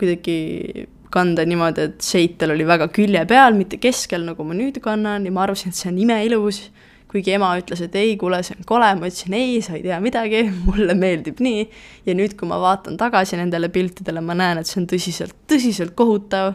[0.00, 5.26] kuidagi kanda niimoodi, et seitel oli väga külje peal, mitte keskel, nagu ma nüüd kannan
[5.28, 6.64] ja ma arvasin, et see on imeilus.
[7.12, 9.98] kuigi ema ütles, et ei, kuule, see on kole, ma ütlesin ei, sa ei tea
[10.00, 11.66] midagi, mulle meeldib nii.
[12.08, 15.92] ja nüüd, kui ma vaatan tagasi nendele piltidele, ma näen, et see on tõsiselt, tõsiselt
[15.98, 16.54] kohutav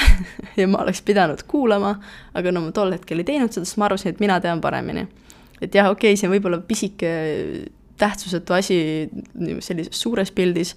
[0.60, 1.96] ja ma oleks pidanud kuulama,
[2.38, 5.08] aga no ma tol hetkel ei teinud seda, sest ma arvasin, et mina tean paremini.
[5.60, 7.10] et jah, okei okay,, see on võib-olla pisike
[7.98, 8.78] tähtsusetu asi
[9.64, 10.74] sellises suures pildis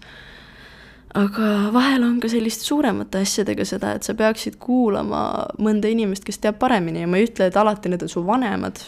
[1.17, 5.21] aga vahel on ka selliste suuremate asjadega seda, et sa peaksid kuulama
[5.61, 8.81] mõnda inimest, kes teab paremini ja ma ei ütle, et alati need on su vanemad,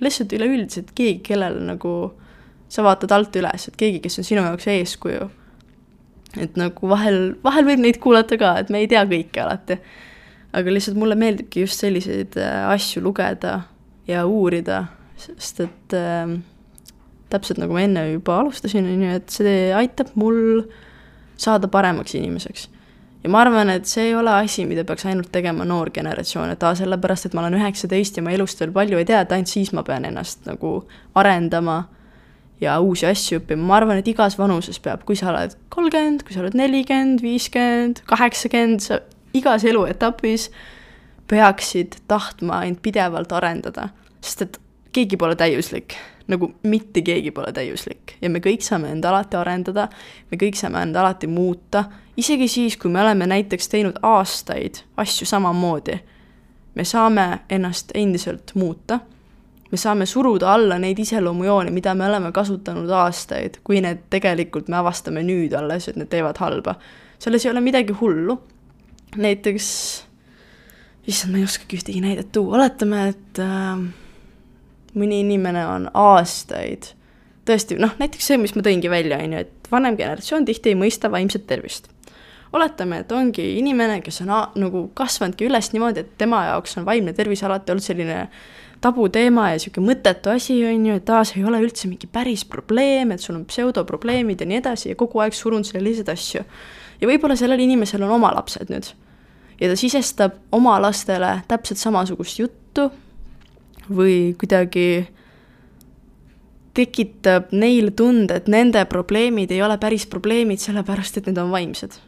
[0.00, 1.92] lihtsalt üleüldiselt keegi, kellele nagu
[2.72, 5.30] sa vaatad alt üles, et keegi, kes on sinu jaoks eeskuju.
[6.40, 9.78] et nagu vahel, vahel võib neid kuulata ka, et me ei tea kõike alati.
[10.52, 13.60] aga lihtsalt mulle meeldibki just selliseid äh, asju lugeda
[14.08, 14.86] ja uurida,
[15.20, 16.38] sest et äh,
[17.28, 20.84] täpselt nagu ma enne juba alustasin, on ju, et see aitab mul äh,
[21.38, 22.68] saada paremaks inimeseks.
[23.24, 26.62] ja ma arvan, et see ei ole asi, mida peaks ainult tegema noor generatsioon, et
[26.62, 29.50] aa, sellepärast, et ma olen üheksateist ja ma elust veel palju ei tea, et ainult
[29.50, 30.72] siis ma pean ennast nagu
[31.18, 31.80] arendama
[32.62, 36.34] ja uusi asju õppima, ma arvan, et igas vanuses peab, kui sa oled kolmkümmend, kui
[36.34, 39.00] sa oled nelikümmend, viiskümmend, kaheksakümmend, sa
[39.36, 40.48] igas eluetapis
[41.28, 43.90] peaksid tahtma end pidevalt arendada,
[44.24, 44.60] sest et
[44.98, 45.94] keegi pole täiuslik.
[46.28, 48.18] Nagu mitte keegi pole täiuslik.
[48.22, 49.86] Ja me kõik saame end alati arendada,
[50.30, 51.86] me kõik saame end alati muuta,
[52.20, 55.96] isegi siis, kui me oleme näiteks teinud aastaid asju samamoodi,
[56.74, 58.98] me saame ennast endiselt muuta,
[59.70, 64.76] me saame suruda alla neid iseloomujooni, mida me oleme kasutanud aastaid, kui need tegelikult me
[64.82, 66.74] avastame nüüd alles, et need teevad halba.
[67.18, 68.36] selles ei ole midagi hullu,
[69.16, 69.70] näiteks
[71.08, 73.80] issand, ma ei oskagi ühtegi näidet tuua, oletame, et äh,
[74.94, 76.92] mõni inimene on aastaid,
[77.48, 80.78] tõesti, noh, näiteks see, mis ma tõingi välja, on ju, et vanem generatsioon tihti ei
[80.78, 81.88] mõista vaimset tervist.
[82.52, 87.12] oletame, et ongi inimene, kes on nagu kasvanudki üles niimoodi, et tema jaoks on vaimne
[87.12, 88.22] tervis alati olnud selline
[88.80, 92.44] tabuteema ja niisugune mõttetu asi, on ju, et aa, see ei ole üldse mingi päris
[92.48, 96.44] probleem, et sul on pseudoprobleemid ja nii edasi ja kogu aeg surunud selliseid asju.
[97.00, 98.92] ja võib-olla sellel inimesel on oma lapsed nüüd.
[99.60, 102.90] ja ta sisestab oma lastele täpselt samasugust juttu,
[103.90, 105.06] või kuidagi
[106.78, 111.98] tekitab neile tunde, et nende probleemid ei ole päris probleemid, sellepärast et need on vaimsed.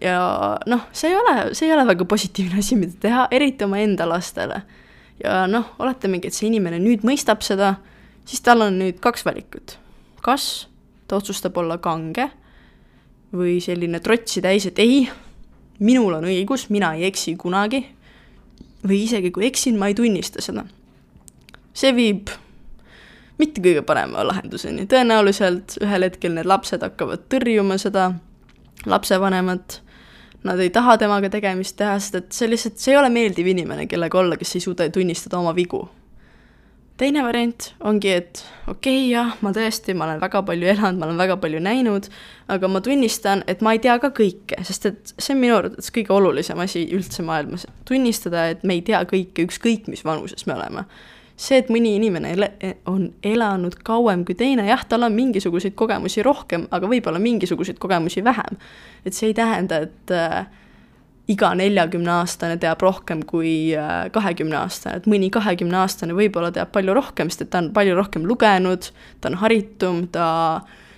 [0.00, 0.18] ja
[0.66, 4.62] noh, see ei ole, see ei ole väga positiivne asi, mida teha, eriti omaenda lastele.
[5.22, 7.74] ja noh, oletamegi, et see inimene nüüd mõistab seda,
[8.24, 9.78] siis tal on nüüd kaks valikut.
[10.24, 10.68] kas
[11.08, 12.30] ta otsustab olla kange
[13.34, 15.04] või selline trotsi täis, et ei,
[15.84, 17.82] minul on õigus, mina ei eksi kunagi
[18.84, 20.64] või isegi kui eksin, ma ei tunnista seda.
[21.74, 22.30] see viib
[23.38, 28.12] mitte kõige parema lahenduseni, tõenäoliselt ühel hetkel need lapsed hakkavad tõrjuma seda
[28.86, 29.80] lapsevanemat,
[30.44, 33.88] nad ei taha temaga tegemist teha, sest et see lihtsalt, see ei ole meeldiv inimene,
[33.90, 35.82] kellega olla, kes ei suuda tunnistada oma vigu
[37.00, 41.08] teine variant ongi, et okei okay,, jah, ma tõesti, ma olen väga palju elanud, ma
[41.08, 42.06] olen väga palju näinud,
[42.54, 45.90] aga ma tunnistan, et ma ei tea ka kõike, sest et see on minu arvates
[45.94, 50.56] kõige olulisem asi üldse maailmas, tunnistada, et me ei tea kõike, ükskõik mis vanuses me
[50.56, 50.86] oleme.
[51.36, 56.22] see, et mõni inimene ele-, on elanud kauem kui teine, jah, tal on mingisuguseid kogemusi
[56.22, 58.60] rohkem, aga võib-olla mingisuguseid kogemusi vähem.
[59.04, 60.46] et see ei tähenda, et äh,
[61.30, 67.46] iga neljakümneaastane teab rohkem kui äh, kahekümneaastane, et mõni kahekümneaastane võib-olla teab palju rohkem, sest
[67.46, 70.26] et ta on palju rohkem lugenud, ta on haritum, ta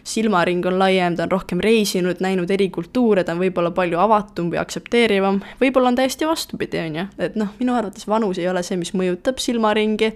[0.06, 4.50] silmaring on laiem, ta on rohkem reisinud, näinud eri kultuure, ta on võib-olla palju avatum
[4.52, 8.62] või aktsepteerivam, võib-olla on täiesti vastupidi, on ju, et noh, minu arvates vanus ei ole
[8.66, 10.12] see, mis mõjutab silmaringi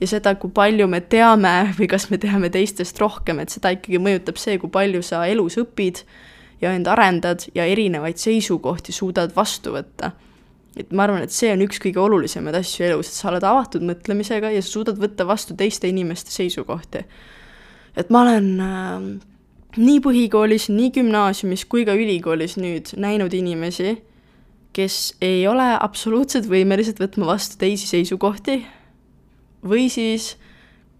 [0.00, 4.00] ja seda, kui palju me teame või kas me teame teistest rohkem, et seda ikkagi
[4.00, 6.04] mõjutab see, kui palju sa elus õpid
[6.60, 10.12] ja end arendad ja erinevaid seisukohti suudad vastu võtta.
[10.76, 13.82] et ma arvan, et see on üks kõige olulisemaid asju elus, et sa oled avatud
[13.82, 17.04] mõtlemisega ja sa suudad võtta vastu teiste inimeste seisukohti.
[17.96, 19.08] et ma olen äh,
[19.76, 23.96] nii põhikoolis, nii gümnaasiumis kui ka ülikoolis nüüd näinud inimesi,
[24.72, 28.60] kes ei ole absoluutselt võimelised võtma vastu teisi seisukohti
[29.66, 30.36] või siis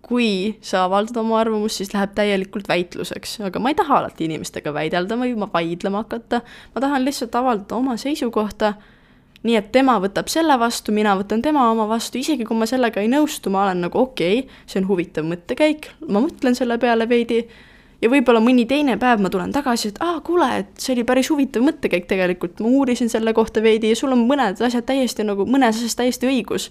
[0.02, 4.72] kui sa avaldad oma arvamust, siis läheb täielikult väitluseks, aga ma ei taha alati inimestega
[4.74, 6.40] väidelda või ma vaidlema hakata,
[6.74, 8.74] ma tahan lihtsalt avaldada oma seisukohta.
[9.40, 13.00] Nii et tema võtab selle vastu, mina võtan tema oma vastu, isegi kui ma sellega
[13.00, 17.08] ei nõustu, ma olen nagu okei okay,, see on huvitav mõttekäik, ma mõtlen selle peale
[17.08, 17.46] veidi.
[18.00, 21.28] Ja võib-olla mõni teine päev ma tulen tagasi, et aa, kuule, et see oli päris
[21.32, 25.44] huvitav mõttekäik tegelikult, ma uurisin selle kohta veidi ja sul on mõned asjad täiesti nagu,
[25.48, 26.70] mõnes asjas täiesti õigus.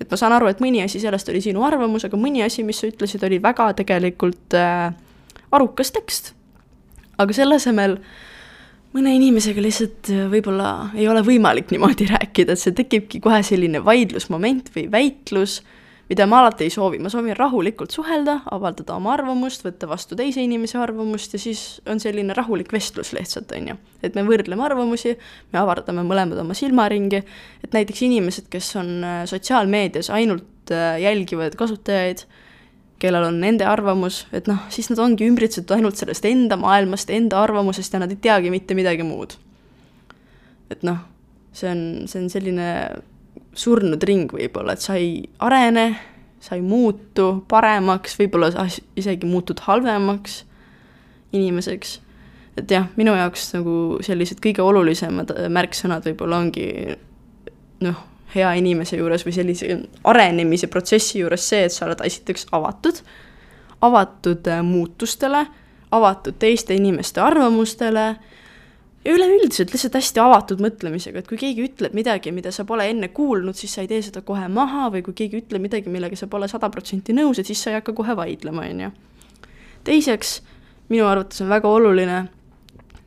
[0.00, 2.80] Et ma saan aru, et mõni asi sellest oli sinu arvamus, aga mõni asi, mis
[2.80, 4.90] sa ütlesid, oli väga tegelikult äh,
[5.54, 6.32] arukas tekst.
[7.18, 7.98] aga selle asemel
[8.94, 13.82] mõne inimesega lihtsalt äh, võib-olla ei ole võimalik niimoodi rääkida, et see tekibki kohe selline
[13.84, 15.60] vaidlusmoment või väitlus,
[16.08, 20.40] mida ma alati ei soovi, ma soovin rahulikult suhelda, avaldada oma arvamust, võtta vastu teise
[20.40, 23.76] inimese arvamust ja siis on selline rahulik vestlus lihtsalt, on ju.
[24.02, 25.16] et me võrdleme arvamusi,
[25.52, 27.20] me avardame mõlemad oma silmaringi,
[27.64, 32.24] et näiteks inimesed, kes on äh, sotsiaalmeedias ainult äh, jälgivad kasutajaid,
[32.98, 37.42] kellel on nende arvamus, et noh, siis nad ongi ümbritsetud ainult sellest enda maailmast, enda
[37.44, 39.36] arvamusest ja nad ei teagi mitte midagi muud.
[40.72, 41.04] et noh,
[41.52, 42.66] see on, see on selline
[43.58, 45.88] surnud ring võib-olla, et sa ei arene,
[46.40, 48.68] sa ei muutu paremaks, võib-olla sa
[48.98, 50.44] isegi muutud halvemaks
[51.34, 52.00] inimeseks.
[52.58, 56.68] et jah, minu jaoks nagu sellised kõige olulisemad märksõnad võib-olla ongi
[57.86, 58.00] noh,
[58.34, 63.00] hea inimese juures või sellise arenemise protsessi juures see, et sa oled esiteks avatud,
[63.84, 65.46] avatud äh, muutustele,
[65.94, 68.10] avatud teiste inimeste arvamustele
[69.04, 73.10] ja üleüldiselt lihtsalt hästi avatud mõtlemisega, et kui keegi ütleb midagi, mida sa pole enne
[73.14, 76.28] kuulnud, siis sa ei tee seda kohe maha või kui keegi ütleb midagi, millega sa
[76.30, 78.90] pole sada protsenti nõus, et siis sa ei hakka kohe vaidlema, on ju.
[79.88, 80.40] teiseks,
[80.92, 82.20] minu arvates on väga oluline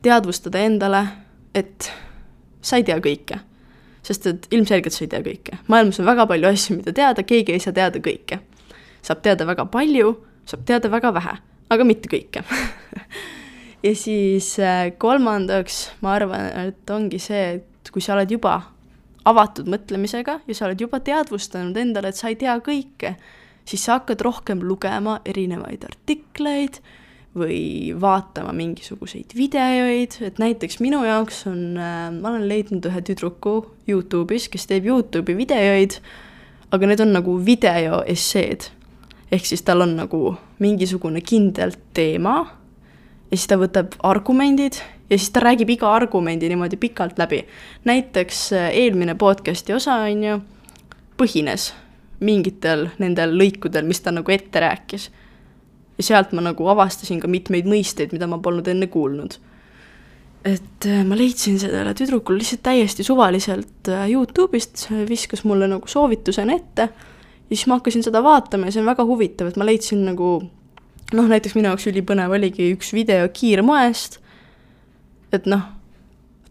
[0.02, 1.06] teadvustada endale,
[1.54, 1.90] et
[2.62, 3.42] sa ei tea kõike
[4.02, 5.58] sest et ilmselgelt sa ei tea kõike.
[5.70, 8.40] maailmas on väga palju asju, mida teada, keegi ei saa teada kõike.
[9.02, 11.36] saab teada väga palju, saab teada väga vähe,
[11.70, 12.42] aga mitte kõike
[13.82, 18.58] ja siis äh, kolmandaks ma arvan, et ongi see, et kui sa oled juba
[19.28, 23.14] avatud mõtlemisega ja sa oled juba teadvustanud endale, et sa ei tea kõike,
[23.68, 26.80] siis sa hakkad rohkem lugema erinevaid artikleid
[27.38, 33.56] või vaatama mingisuguseid videoid, et näiteks minu jaoks on, äh, ma olen leidnud ühe tüdruku
[33.88, 35.98] Youtube'is, kes teeb Youtube'i videoid,
[36.72, 38.70] aga need on nagu videoesseed.
[39.32, 42.61] ehk siis tal on nagu mingisugune kindel teema
[43.32, 44.76] ja siis ta võtab argumendid
[45.10, 47.46] ja siis ta räägib iga argumendi niimoodi pikalt läbi.
[47.84, 50.40] näiteks äh, eelmine podcast'i osa, on ju,
[51.16, 51.72] põhines
[52.20, 55.08] mingitel nendel lõikudel, mis ta nagu ette rääkis
[55.98, 59.38] ja sealt ma nagu avastasin ka mitmeid mõisteid, mida ma polnud enne kuulnud.
[60.44, 66.52] et äh, ma leidsin sellele tüdrukule lihtsalt täiesti suvaliselt äh, Youtube'ist, viskas mulle nagu soovitusena
[66.52, 70.04] ette ja siis ma hakkasin seda vaatama ja see on väga huvitav, et ma leidsin
[70.04, 70.42] nagu
[71.16, 74.18] noh, näiteks minu jaoks ülipõnev oligi üks video kiirmoest,
[75.32, 75.64] et noh,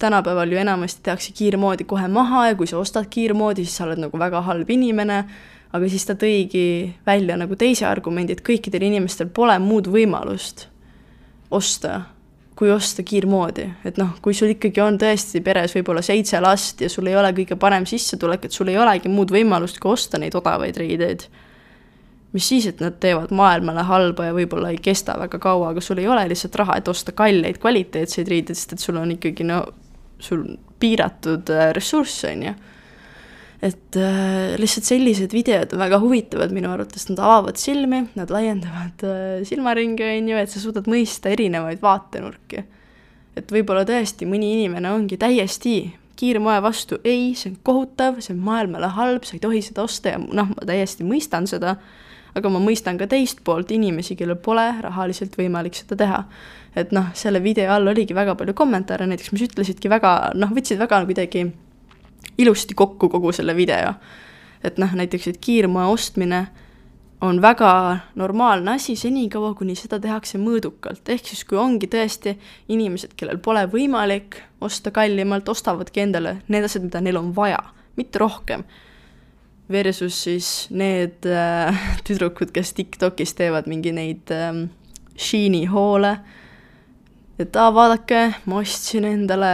[0.01, 4.01] tänapäeval ju enamasti tehakse kiirmoodi kohe maha ja kui sa ostad kiirmoodi, siis sa oled
[4.01, 5.23] nagu väga halb inimene.
[5.71, 10.65] aga siis ta tõigi välja nagu teise argumendi, et kõikidel inimestel pole muud võimalust
[11.51, 12.01] osta,
[12.55, 16.89] kui osta kiirmoodi, et noh, kui sul ikkagi on tõesti peres võib-olla seitse last ja
[16.91, 20.35] sul ei ole kõige parem sissetulek, et sul ei olegi muud võimalust, kui osta neid
[20.35, 21.23] odavaid riideid.
[22.31, 25.99] Mis siis, et nad teevad maailmale halba ja võib-olla ei kesta väga kaua, aga sul
[25.99, 29.63] ei ole lihtsalt raha, et osta kalleid kvaliteetseid riideid, sest et sul on ikkagi no,
[30.21, 30.45] sul
[30.79, 32.55] piiratud äh, ressurss, on ju
[33.61, 39.03] et äh, lihtsalt sellised videod on väga huvitavad minu arvates, nad avavad silmi, nad laiendavad
[39.05, 42.65] äh, silmaringi, on ju, et sa suudad mõista erinevaid vaatenurki.
[43.37, 45.75] et võib-olla tõesti mõni inimene ongi täiesti
[46.19, 50.15] kiirmoe vastu, ei, see on kohutav, see on maailmale halb, sa ei tohi seda osta
[50.15, 51.77] ja noh, ma täiesti mõistan seda,
[52.35, 56.23] aga ma mõistan ka teist poolt inimesi, kellel pole rahaliselt võimalik seda teha.
[56.75, 60.79] et noh, selle video all oligi väga palju kommentaare näiteks, mis ütlesidki väga, noh, võtsid
[60.79, 61.45] väga kuidagi
[62.37, 63.93] ilusti kokku kogu selle video.
[64.63, 66.47] et noh, näiteks, et kiirmoe ostmine
[67.21, 72.35] on väga normaalne asi senikaua, kuni seda tehakse mõõdukalt, ehk siis kui ongi tõesti
[72.73, 77.59] inimesed, kellel pole võimalik osta kallimalt, ostavadki endale need asjad, mida neil on vaja,
[77.97, 78.65] mitte rohkem.
[79.71, 84.65] Versus siis need äh, tüdrukud, kes TikTokis teevad mingi neid äh,
[85.17, 86.15] Sheini hoole,
[87.39, 89.51] et aa, vaadake, ma ostsin endale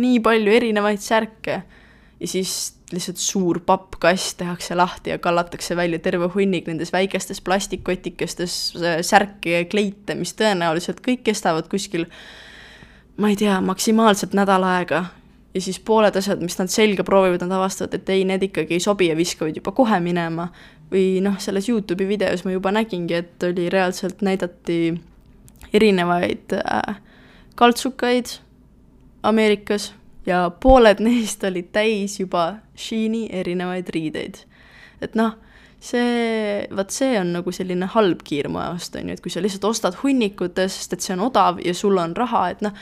[0.00, 1.62] nii palju erinevaid särke
[2.20, 8.56] ja siis lihtsalt suur pappkast tehakse lahti ja kallatakse välja terve hunnik nendes väikestes plastikkotikestes
[8.80, 12.08] äh, särke ja kleite, mis tõenäoliselt kõik kestavad kuskil
[13.20, 15.04] ma ei tea, maksimaalselt nädal aega.
[15.54, 18.82] Ja siis pooled asjad, mis nad selga proovivad, nad avastavad, et ei, need ikkagi ei
[18.82, 20.50] sobi ja viskavad juba kohe minema.
[20.90, 24.94] või noh, selles Youtube'i videos ma juba nägingi, et oli reaalselt näidati
[25.72, 26.96] erinevaid äh,
[27.54, 28.26] kaltsukaid
[29.22, 29.92] Ameerikas
[30.26, 34.42] ja pooled neist olid täis juba Sheini erinevaid riideid.
[35.00, 35.36] et noh,
[35.80, 39.96] see, vot see on nagu selline halb kiirmaast, on ju, et kui sa lihtsalt ostad
[40.02, 42.74] hunnikutes, sest et see on odav ja sul on raha, et noh,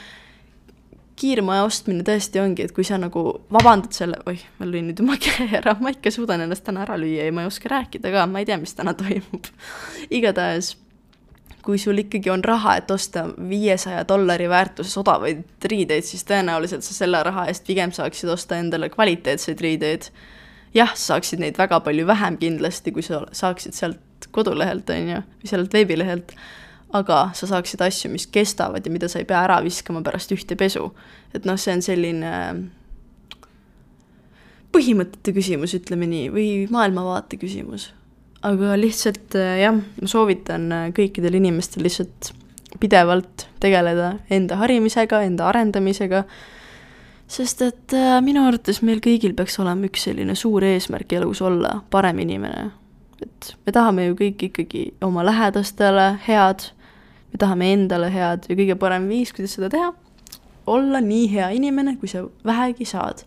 [1.19, 5.17] kiirmaja ostmine tõesti ongi, et kui sa nagu vabandad selle, oih, ma lõin nüüd oma
[5.21, 8.27] käe ära, ma ikka suudan ennast täna ära lüüa ja ma ei oska rääkida ka,
[8.29, 9.49] ma ei tea, mis täna toimub.
[10.19, 10.73] igatahes,
[11.65, 16.95] kui sul ikkagi on raha, et osta viiesaja dollari väärtuses odavaid riideid, siis tõenäoliselt sa
[16.95, 20.09] selle raha eest pigem saaksid osta endale kvaliteetseid riideid.
[20.73, 25.21] jah, sa saaksid neid väga palju vähem kindlasti, kui sa saaksid sealt kodulehelt, on ju,
[25.41, 26.33] või sellelt veebilehelt
[26.93, 30.57] aga sa saaksid asju, mis kestavad ja mida sa ei pea ära viskama pärast ühte
[30.57, 30.91] pesu.
[31.33, 32.33] et noh, see on selline
[34.73, 37.91] põhimõtete küsimus, ütleme nii, või maailmavaate küsimus.
[38.41, 42.31] aga lihtsalt äh, jah, ma soovitan äh, kõikidel inimestel lihtsalt
[42.79, 46.23] pidevalt tegeleda enda harimisega, enda arendamisega,
[47.27, 51.81] sest et äh, minu arvates meil kõigil peaks olema üks selline suur eesmärk elus olla
[51.89, 52.71] parem inimene.
[53.21, 56.71] et me tahame ju kõik ikkagi oma lähedastele head
[57.31, 59.91] me tahame endale head ja kõige parem viis, kuidas seda teha,
[60.69, 63.25] olla nii hea inimene, kui sa vähegi saad.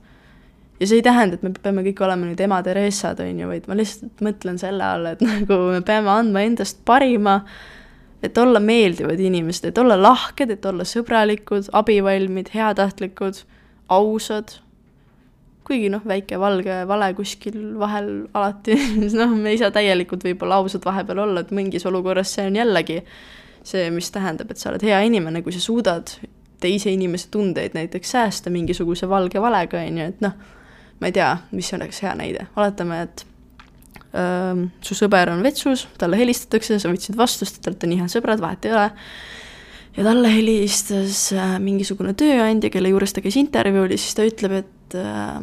[0.80, 3.68] ja see ei tähenda, et me peame kõik olema nüüd ema Theresad, on ju, vaid
[3.70, 7.40] ma lihtsalt mõtlen selle all, et nagu me peame andma endast parima,
[8.22, 13.44] et olla meeldivad inimesed, et olla lahked, et olla sõbralikud, abivalmid, heatahtlikud,
[13.94, 14.57] ausad,
[15.66, 18.74] kuigi noh, väike valge vale kuskil vahel alati,
[19.20, 23.03] noh, me ei saa täielikult võib-olla ausad vahepeal olla, et mingis olukorras see on jällegi
[23.64, 26.14] see, mis tähendab, et sa oled hea inimene, kui sa suudad
[26.62, 30.38] teise inimese tundeid näiteks säästa mingisuguse valge valega, on ju, et noh,
[31.00, 33.24] ma ei tea, mis oleks hea näide, oletame, et
[34.14, 38.14] öö, su sõber on vetsus, talle helistatakse, sa võtsid vastu, sest te olete nii head
[38.14, 38.88] sõbrad, vahet ei ole,
[39.96, 44.58] ja talle helistas äh, mingisugune tööandja, kelle juures ta käis intervjuul ja siis ta ütleb,
[44.62, 45.38] et äh,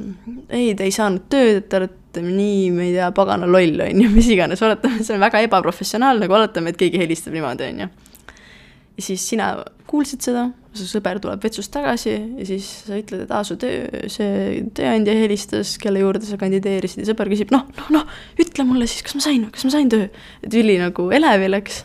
[0.48, 4.06] ei, te ei saanud tööd, et te olete nii, ma ei tea, pagana loll, on
[4.06, 7.84] ju, mis iganes, oletame, see on väga ebaprofessionaalne, aga oletame, et keegi helistab niimoodi, on
[7.84, 7.92] ju
[9.00, 9.54] ja siis sina
[9.90, 13.88] kuulsid seda, su sõber tuleb vetsust tagasi ja siis sa ütled, et aa, su töö,
[14.12, 18.90] see tööandja helistas, kelle juurde sa kandideerisid ja sõber küsib, noh, noh, noh, ütle mulle
[18.90, 20.10] siis, kas ma sain, kas ma sain töö.
[20.46, 21.84] et üli nagu elevi läks.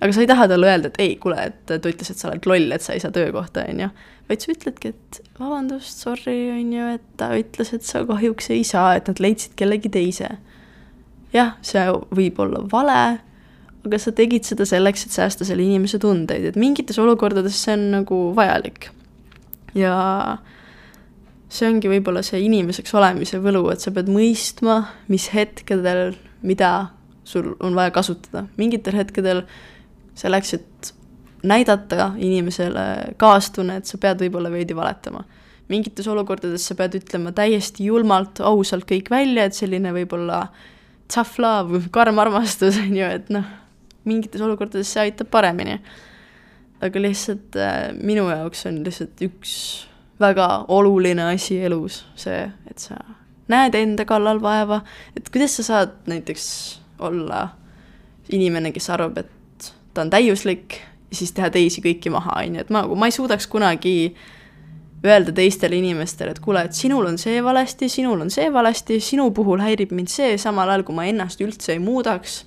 [0.00, 2.48] aga sa ei taha talle öelda, et ei, kuule, et ta ütles, et sa oled
[2.48, 3.92] loll, et sa ei saa töökohta, on ju.
[4.30, 8.64] vaid sa ütledki, et vabandust, sorry, on ju, et ta ütles, et sa kahjuks ei
[8.64, 10.38] saa, et nad leidsid kellegi teise.
[11.36, 11.84] jah, see
[12.16, 13.00] võib olla vale
[13.86, 17.88] aga sa tegid seda selleks, et säästa selle inimese tundeid, et mingites olukordades see on
[18.00, 18.90] nagu vajalik.
[19.76, 19.94] ja
[21.52, 24.80] see ongi võib-olla see inimeseks olemise võlu, et sa pead mõistma,
[25.12, 26.16] mis hetkedel,
[26.46, 26.90] mida
[27.26, 29.44] sul on vaja kasutada, mingitel hetkedel
[30.18, 30.92] selleks, et
[31.46, 35.24] näidata inimesele kaastunnet, sa pead võib-olla veidi valetama.
[35.68, 40.46] mingites olukordades sa pead ütlema täiesti julmalt, ausalt kõik välja, et selline võib-olla
[41.12, 43.46] tough love, karm armastus, on ju, et noh
[44.06, 45.80] mingites olukordades see aitab paremini.
[46.80, 49.52] aga lihtsalt äh, minu jaoks on lihtsalt üks
[50.20, 52.98] väga oluline asi elus see, et sa
[53.52, 54.82] näed enda kallal vaeva,
[55.16, 56.46] et kuidas sa saad näiteks
[56.98, 57.48] olla
[58.32, 60.80] inimene, kes arvab, et ta on täiuslik
[61.14, 63.96] siis teha teisi kõiki maha, on ju, et ma, ma ei suudaks kunagi
[65.06, 69.28] öelda teistele inimestele, et kuule, et sinul on see valesti, sinul on see valesti, sinu
[69.36, 72.40] puhul häirib mind see, samal ajal kui ma ennast üldse ei muudaks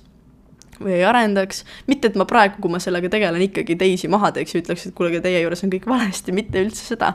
[0.80, 4.54] või ei arendaks, mitte et ma praegu, kui ma sellega tegelen, ikkagi teisi maha teeks
[4.54, 7.14] ja ütleks, et kuule, aga teie juures on kõik valesti, mitte üldse seda.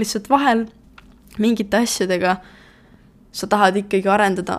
[0.00, 0.66] lihtsalt vahel
[1.38, 2.36] mingite asjadega
[3.32, 4.58] sa tahad ikkagi arendada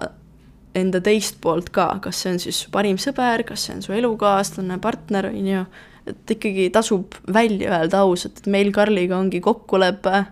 [0.75, 3.95] enda teist poolt ka, kas see on siis su parim sõber, kas see on su
[3.95, 5.63] elukaaslane, partner, on ju,
[6.07, 10.23] et ikkagi tasub välja öelda ausalt, et meil Karliga ongi kokkulepe,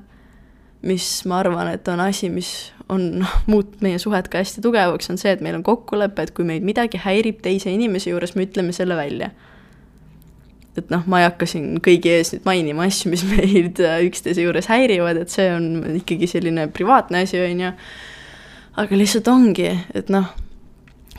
[0.87, 5.21] mis ma arvan, et on asi, mis on muutnud meie suhet ka hästi tugevaks, on
[5.21, 8.75] see, et meil on kokkulepe, et kui meid midagi häirib teise inimese juures, me ütleme
[8.75, 9.31] selle välja.
[10.79, 14.45] et noh, ma ei hakka siin kõigi ees nüüd mainima asju, mis meid äh, üksteise
[14.45, 17.71] juures häirivad, et see on ikkagi selline privaatne asi, on ju.
[18.79, 20.29] aga lihtsalt ongi, et noh,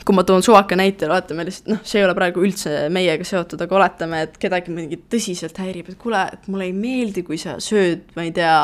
[0.01, 3.61] kui ma toon suvaka näite, oletame lihtsalt, noh, see ei ole praegu üldse meiega seotud,
[3.61, 7.59] aga oletame, et kedagi mingi tõsiselt häirib, et kuule, et mulle ei meeldi, kui sa
[7.61, 8.57] sööd, ma ei tea,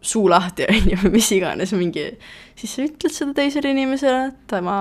[0.00, 2.06] suu lahti, on ju, mis iganes, mingi,
[2.58, 4.78] siis sa ütled seda teisele inimesele, tema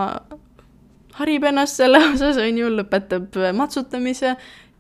[1.20, 4.36] harib ennast selle osas, on ju, lõpetab matsutamise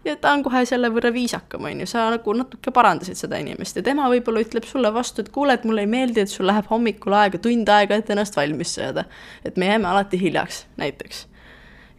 [0.05, 3.79] ja ta on kohe selle võrra viisakam, on ju, sa nagu natuke parandasid seda inimest
[3.79, 6.69] ja tema võib-olla ütleb sulle vastu, et kuule, et mulle ei meeldi, et sul läheb
[6.71, 9.05] hommikul aega tund aega, et ennast valmis saada.
[9.45, 11.25] et me jääme alati hiljaks, näiteks.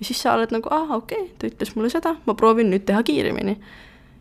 [0.00, 2.88] ja siis sa oled nagu, aa, okei okay,, ta ütles mulle seda, ma proovin nüüd
[2.88, 3.58] teha kiiremini.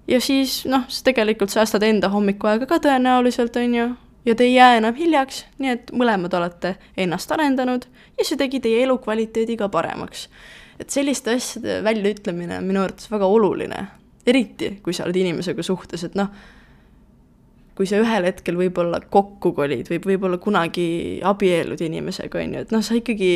[0.08, 3.90] ja siis noh, sa tegelikult säästad enda hommikuaega ka tõenäoliselt, on ju
[4.30, 8.62] ja te ei jää enam hiljaks, nii et mõlemad olete ennast arendanud ja see tegi
[8.62, 10.28] teie elukvaliteedi ka paremaks.
[10.80, 13.80] et selliste asjade väljaütlemine on minu arvates väga oluline,
[14.26, 16.30] eriti kui sa oled inimesega suhtes, et noh,
[17.76, 22.72] kui sa ühel hetkel võib-olla kokku kolid või võib-olla kunagi abiellud inimesega, on ju, et
[22.76, 23.34] noh, sa ikkagi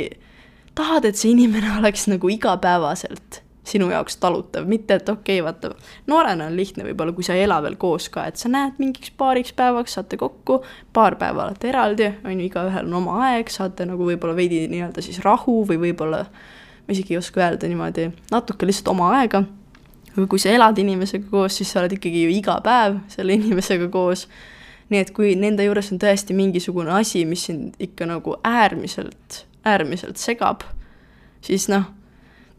[0.78, 5.72] tahad, et see inimene oleks nagu igapäevaselt sinu jaoks talutav, mitte et okei okay,, vaata,
[6.08, 9.14] noorena on lihtne võib-olla, kui sa ei ela veel koos ka, et sa näed mingiks
[9.18, 10.60] paariks päevaks, saate kokku,
[10.94, 15.04] paar päeva olete eraldi, on ju, igaühel on oma aeg, saate nagu võib-olla veidi nii-öelda
[15.06, 16.26] siis rahu või võib-olla,
[16.84, 19.46] ma isegi ei oska öelda niimoodi, natuke lihtsalt oma aega.
[20.14, 23.88] aga kui sa elad inimesega koos, siis sa oled ikkagi ju iga päev selle inimesega
[23.90, 24.28] koos.
[24.92, 30.20] nii et kui nende juures on tõesti mingisugune asi, mis sind ikka nagu äärmiselt, äärmiselt
[30.20, 30.68] segab,
[31.42, 31.88] siis noh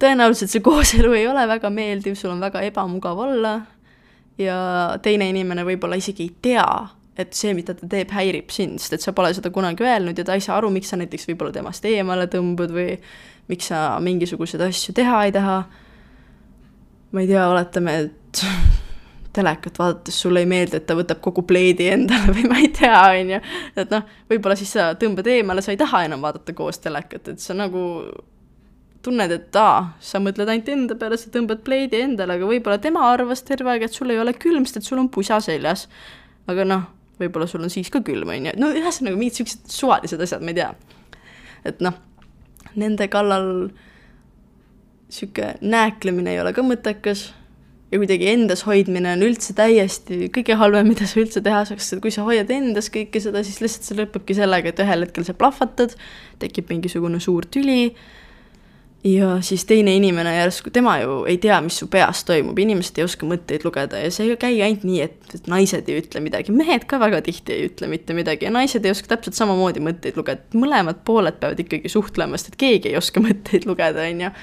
[0.02, 3.54] tõenäoliselt see kooselu ei ole väga meeldiv, sul on väga ebamugav olla
[4.40, 4.58] ja
[5.02, 6.66] teine inimene võib-olla isegi ei tea,
[7.18, 10.26] et see, mida ta teeb, häirib sind, sest et sa pole seda kunagi öelnud ja
[10.26, 12.96] ta ei saa aru, miks sa näiteks võib-olla temast eemale tõmbud või
[13.50, 15.58] miks sa mingisuguseid asju teha ei taha.
[17.14, 18.42] ma ei tea, oletame, et
[19.36, 22.98] telekat vaadates sulle ei meeldi, et ta võtab kogu pleedi endale või ma ei tea,
[23.14, 23.42] on ju.
[23.76, 27.42] et noh, võib-olla siis sa tõmbad eemale, sa ei taha enam vaadata koos telekat, et
[27.42, 27.84] sa nagu
[29.04, 33.04] tunned, et aa, sa mõtled ainult enda peale, sa tõmbad pleidi endale, aga võib-olla tema
[33.10, 35.86] arvas terve aeg, et sul ei ole külm, sest et sul on pusa seljas.
[36.50, 36.88] aga noh,
[37.20, 40.52] võib-olla sul on siis ka külm, on ju, no ühesõnaga mingid siuksed suvalised asjad, ma
[40.52, 40.72] ei tea.
[41.70, 41.96] et noh,
[42.80, 43.70] nende kallal
[45.12, 47.28] sihuke nääklemine ei ole ka mõttekas
[47.92, 52.02] ja kuidagi endas hoidmine on üldse täiesti kõige halvem, mida sa üldse teha saaks, et
[52.02, 55.36] kui sa hoiad endas kõike seda, siis lihtsalt see lõpebki sellega, et ühel hetkel sa
[55.38, 55.94] plahvatad,
[56.42, 57.92] tekib mingisugune suur tüli
[59.04, 63.04] ja siis teine inimene järsku, tema ju ei tea, mis su peas toimub, inimesed ei
[63.04, 66.86] oska mõtteid lugeda ja see ei käi ainult nii, et, naised ei ütle midagi, mehed
[66.88, 70.48] ka väga tihti ei ütle mitte midagi ja naised ei oska täpselt samamoodi mõtteid lugeda,
[70.56, 74.34] mõlemad pooled peavad ikkagi suhtlema, sest et keegi ei oska mõtteid lugeda, on ju.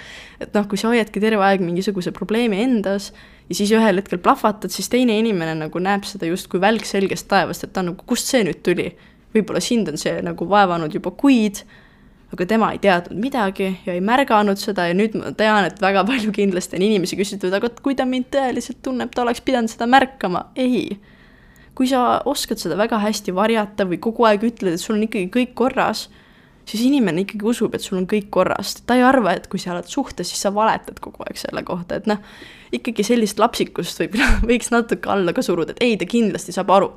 [0.45, 3.09] et noh, kui sa hoiadki terve aeg mingisuguse probleemi endas
[3.49, 7.65] ja siis ühel hetkel plahvatad, siis teine inimene nagu näeb seda justkui välk selgest taevast,
[7.65, 8.91] et ta nagu, kust see nüüd tuli.
[9.33, 11.63] võib-olla sind on see nagu vaevanud juba kuid
[12.31, 16.03] aga tema ei teadnud midagi ja ei märganud seda ja nüüd ma tean, et väga
[16.07, 19.87] palju kindlasti on inimesi küsitlevad, aga kui ta mind tõeliselt tunneb, ta oleks pidanud seda
[19.91, 20.47] märkama.
[20.55, 20.99] ei.
[21.75, 25.31] kui sa oskad seda väga hästi varjata või kogu aeg ütled, et sul on ikkagi
[25.33, 26.09] kõik korras,
[26.67, 28.75] siis inimene ikkagi usub, et sul on kõik korras.
[28.85, 31.99] ta ei arva, et kui sa oled suhtes, siis sa valetad kogu aeg selle kohta,
[31.99, 32.23] et noh,
[32.71, 34.19] ikkagi sellist lapsikust võib,
[34.51, 36.91] võiks natuke alla ka suruda, et ei, ta kindlasti saab aru.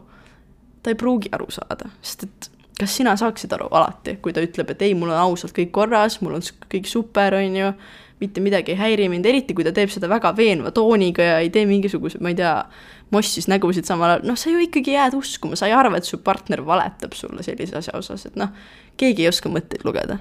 [0.85, 4.73] ta ei pruugi aru saada, sest et kas sina saaksid aru alati, kui ta ütleb,
[4.75, 7.71] et ei, mul on ausalt kõik korras, mul on kõik super, on ju,
[8.23, 11.51] mitte midagi ei häiri mind, eriti kui ta teeb seda väga veenva tooniga ja ei
[11.55, 12.55] tee mingisuguseid, ma ei tea,
[13.15, 16.19] mossis nägusid samal ajal, noh, sa ju ikkagi jääd uskuma, sa ei arva, et su
[16.25, 18.51] partner valetab sulle sellise asja osas, et noh,
[19.01, 20.19] keegi ei oska mõtteid lugeda.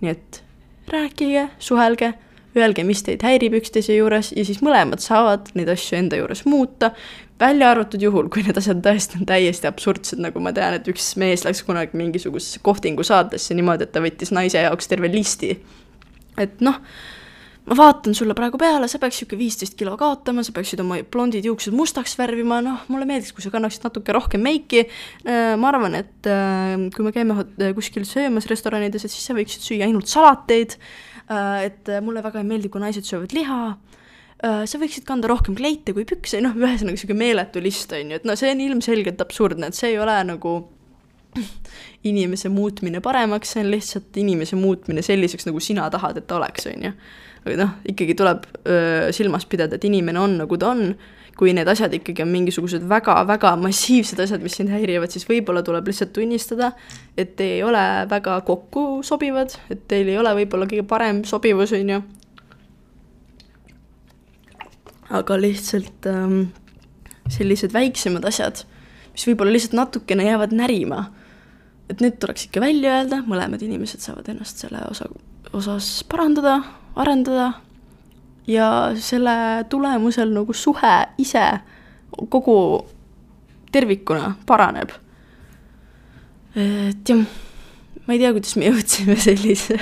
[0.00, 0.42] nii et
[0.88, 2.14] rääkige, suhelge
[2.56, 6.92] öelge, mis teid häirib üksteise juures ja siis mõlemad saavad neid asju enda juures muuta,
[7.40, 11.14] välja arvatud juhul, kui need asjad tõesti on täiesti absurdsed, nagu ma tean, et üks
[11.20, 15.56] mees läks kunagi mingisugusesse kohtingu saatesse niimoodi, et ta võttis naise jaoks terve listi.
[16.40, 16.78] et noh,
[17.68, 21.44] ma vaatan sulle praegu peale, sa peaks niisugune viisteist kilo kaotama, sa peaksid oma blondid
[21.44, 24.86] juuksed mustaks värvima, noh, mulle meeldiks, kui sa kannaksid natuke rohkem meiki.
[25.26, 27.44] Äh, ma arvan, et äh, kui me käime
[27.76, 30.78] kuskil söömas restoranides, et siis sa võiksid süüa ainult salateid
[31.30, 33.60] Äh, et mulle väga ei meeldi, kui naised söövad liha,
[34.40, 38.28] sa võiksid kanda rohkem kleite kui pükse, noh, ühesõnaga niisugune meeletu list, on ju, et
[38.28, 40.54] no see on ilmselgelt absurdne, et see ei ole nagu
[42.10, 46.66] inimese muutmine paremaks, see on lihtsalt inimese muutmine selliseks, nagu sina tahad, et ta oleks,
[46.72, 46.92] on ju.
[47.44, 50.94] aga noh, ikkagi tuleb öö, silmas pidada, et inimene on, nagu ta on
[51.40, 55.86] kui need asjad ikkagi on mingisugused väga-väga massiivsed asjad, mis sind häirivad, siis võib-olla tuleb
[55.88, 56.74] lihtsalt tunnistada,
[57.16, 57.80] et te ei ole
[58.10, 62.02] väga kokku sobivad, et teil ei ole võib-olla kõige parem sobivus, on ju.
[65.10, 66.42] Aga lihtsalt ähm,
[67.30, 68.62] sellised väiksemad asjad,
[69.14, 71.04] mis võib-olla lihtsalt natukene jäävad närima,
[71.90, 75.08] et need tuleks ikka välja öelda, mõlemad inimesed saavad ennast selle osa,
[75.56, 76.60] osas parandada,
[76.98, 77.52] arendada
[78.50, 81.44] ja selle tulemusel nagu suhe ise
[82.30, 82.56] kogu
[83.72, 84.90] tervikuna paraneb.
[86.58, 87.20] et jah,
[88.06, 89.78] ma ei tea, kuidas me jõudsime sellise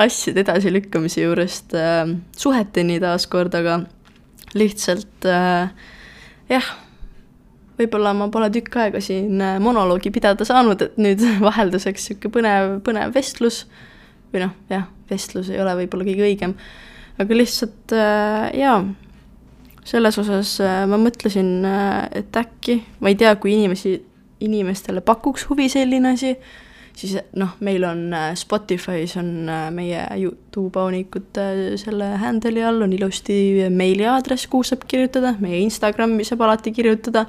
[0.00, 3.82] asjade edasilükkamise juurest äh, suheteni taaskord, aga
[4.54, 5.70] lihtsalt äh,
[6.52, 6.68] jah,
[7.80, 12.76] võib-olla ma pole tükk aega siin äh, monoloogi pidada saanud, et nüüd vahelduseks niisugune põnev,
[12.86, 13.64] põnev vestlus
[14.32, 16.54] või noh, jah, vestlus ei ole võib-olla kõige õigem.
[17.22, 18.80] Aga lihtsalt äh, jaa,
[19.86, 23.96] selles osas äh, ma mõtlesin, äh, et äkki, ma ei tea, kui inimesi,
[24.44, 26.34] inimestele pakuks huvi selline asi,
[26.96, 32.92] siis noh, meil on äh, Spotify's on äh, meie Youtube aunikute selle handle'i all on
[32.96, 33.36] ilusti
[33.72, 37.26] meiliaadress, kuhu saab kirjutada, meie Instagrami saab alati kirjutada,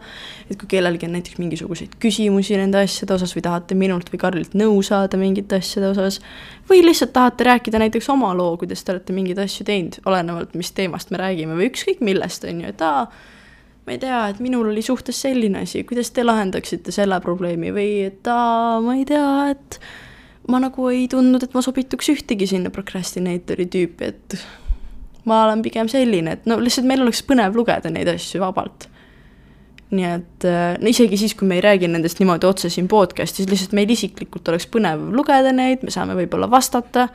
[0.48, 4.56] et kui kellelgi on näiteks mingisuguseid küsimusi nende asjade osas või tahate minult või Karlilt
[4.58, 6.22] nõu saada mingite asjade osas,
[6.70, 10.72] või lihtsalt tahate rääkida näiteks oma loo, kuidas te olete mingeid asju teinud, olenevalt, mis
[10.76, 13.10] teemast me räägime või ükskõik millest, on ju, et aa,
[13.88, 17.92] ma ei tea, et minul oli suhtes selline asi, kuidas te lahendaksite selle probleemi või
[18.10, 19.80] et aa, ma ei tea, et
[20.52, 24.36] ma nagu ei tundnud, et ma sobituks ühtegi sinna procrastinator'i tüüpi, et
[25.28, 28.90] ma olen pigem selline, et no lihtsalt meil oleks põnev lugeda neid asju vabalt.
[29.88, 30.46] nii et
[30.84, 34.50] no isegi siis, kui me ei räägi nendest niimoodi otse siin podcast'is, lihtsalt meil isiklikult
[34.52, 37.08] oleks põnev lugeda neid, me saame võib-olla vastata,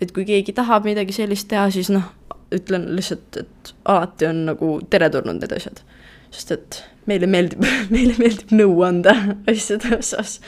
[0.00, 2.08] et kui keegi tahab midagi sellist teha, siis noh,
[2.54, 5.82] ütlen lihtsalt, et alati on nagu teretulnud need asjad.
[6.30, 9.14] sest et meile meeldib meile meeldib nõu anda
[9.50, 10.38] asjade osas.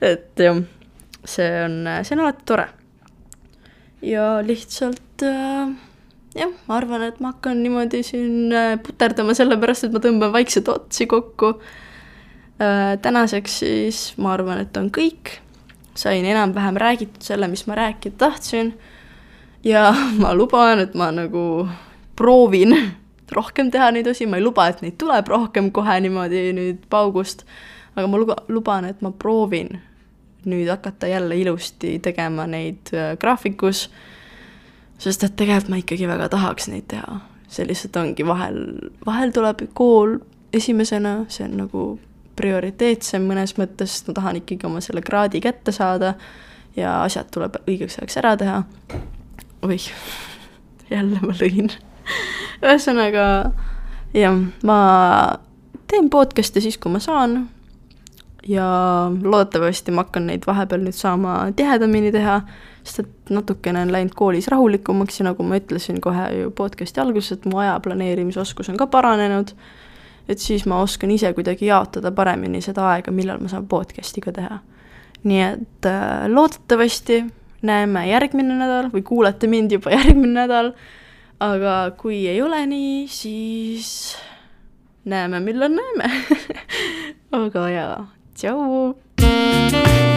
[0.00, 0.62] et jah,
[1.24, 2.66] see on, see on alati tore.
[4.06, 5.74] ja lihtsalt äh,
[6.38, 10.70] jah, ma arvan, et ma hakkan niimoodi siin äh, puterdama, sellepärast et ma tõmban vaikselt
[10.72, 11.54] otsi kokku
[12.60, 12.96] äh,.
[13.02, 15.38] tänaseks siis ma arvan, et on kõik.
[15.94, 18.74] sain enam-vähem räägitud selle, mis ma rääkida tahtsin
[19.64, 21.68] ja ma luban, et ma nagu
[22.16, 22.76] proovin
[23.30, 27.44] rohkem teha neid osi, ma ei luba, et neid tuleb rohkem kohe niimoodi nüüd paugust,
[27.94, 29.76] aga ma luba, luban, et ma proovin
[30.50, 33.88] nüüd hakata jälle ilusti tegema neid äh, graafikus,
[34.98, 37.20] sest et tegelikult ma ikkagi väga tahaks neid teha.
[37.50, 38.58] see lihtsalt ongi vahel,
[39.06, 40.20] vahel tuleb kool
[40.54, 41.86] esimesena, see on nagu
[42.38, 46.14] prioriteetsem mõnes mõttes, sest ma tahan ikkagi oma selle kraadi kätte saada
[46.76, 48.62] ja asjad tuleb õigeks ajaks ära teha
[49.62, 49.90] oih,
[50.90, 51.70] jälle ma lõin.
[52.60, 53.24] ühesõnaga
[54.16, 54.36] jah,
[54.66, 54.80] ma
[55.90, 57.48] teen podcast'e siis, kui ma saan.
[58.48, 58.66] ja
[59.22, 62.38] loodetavasti ma hakkan neid vahepeal nüüd saama tihedamini teha,
[62.82, 67.36] sest et natukene on läinud koolis rahulikumaks ja nagu ma ütlesin kohe ju podcast'i alguses,
[67.36, 69.52] et mu aja planeerimisoskus on ka paranenud.
[70.28, 74.32] et siis ma oskan ise kuidagi jaotada paremini seda aega, millal ma saan podcast'i ka
[74.32, 74.58] teha.
[75.22, 77.24] nii et äh, loodetavasti
[77.62, 80.72] näeme järgmine nädal või kuulete mind juba järgmine nädal.
[81.40, 84.16] aga kui ei ole nii, siis
[85.04, 86.12] näeme, millal näeme
[87.44, 87.98] aga jaa,
[88.34, 90.09] tšau.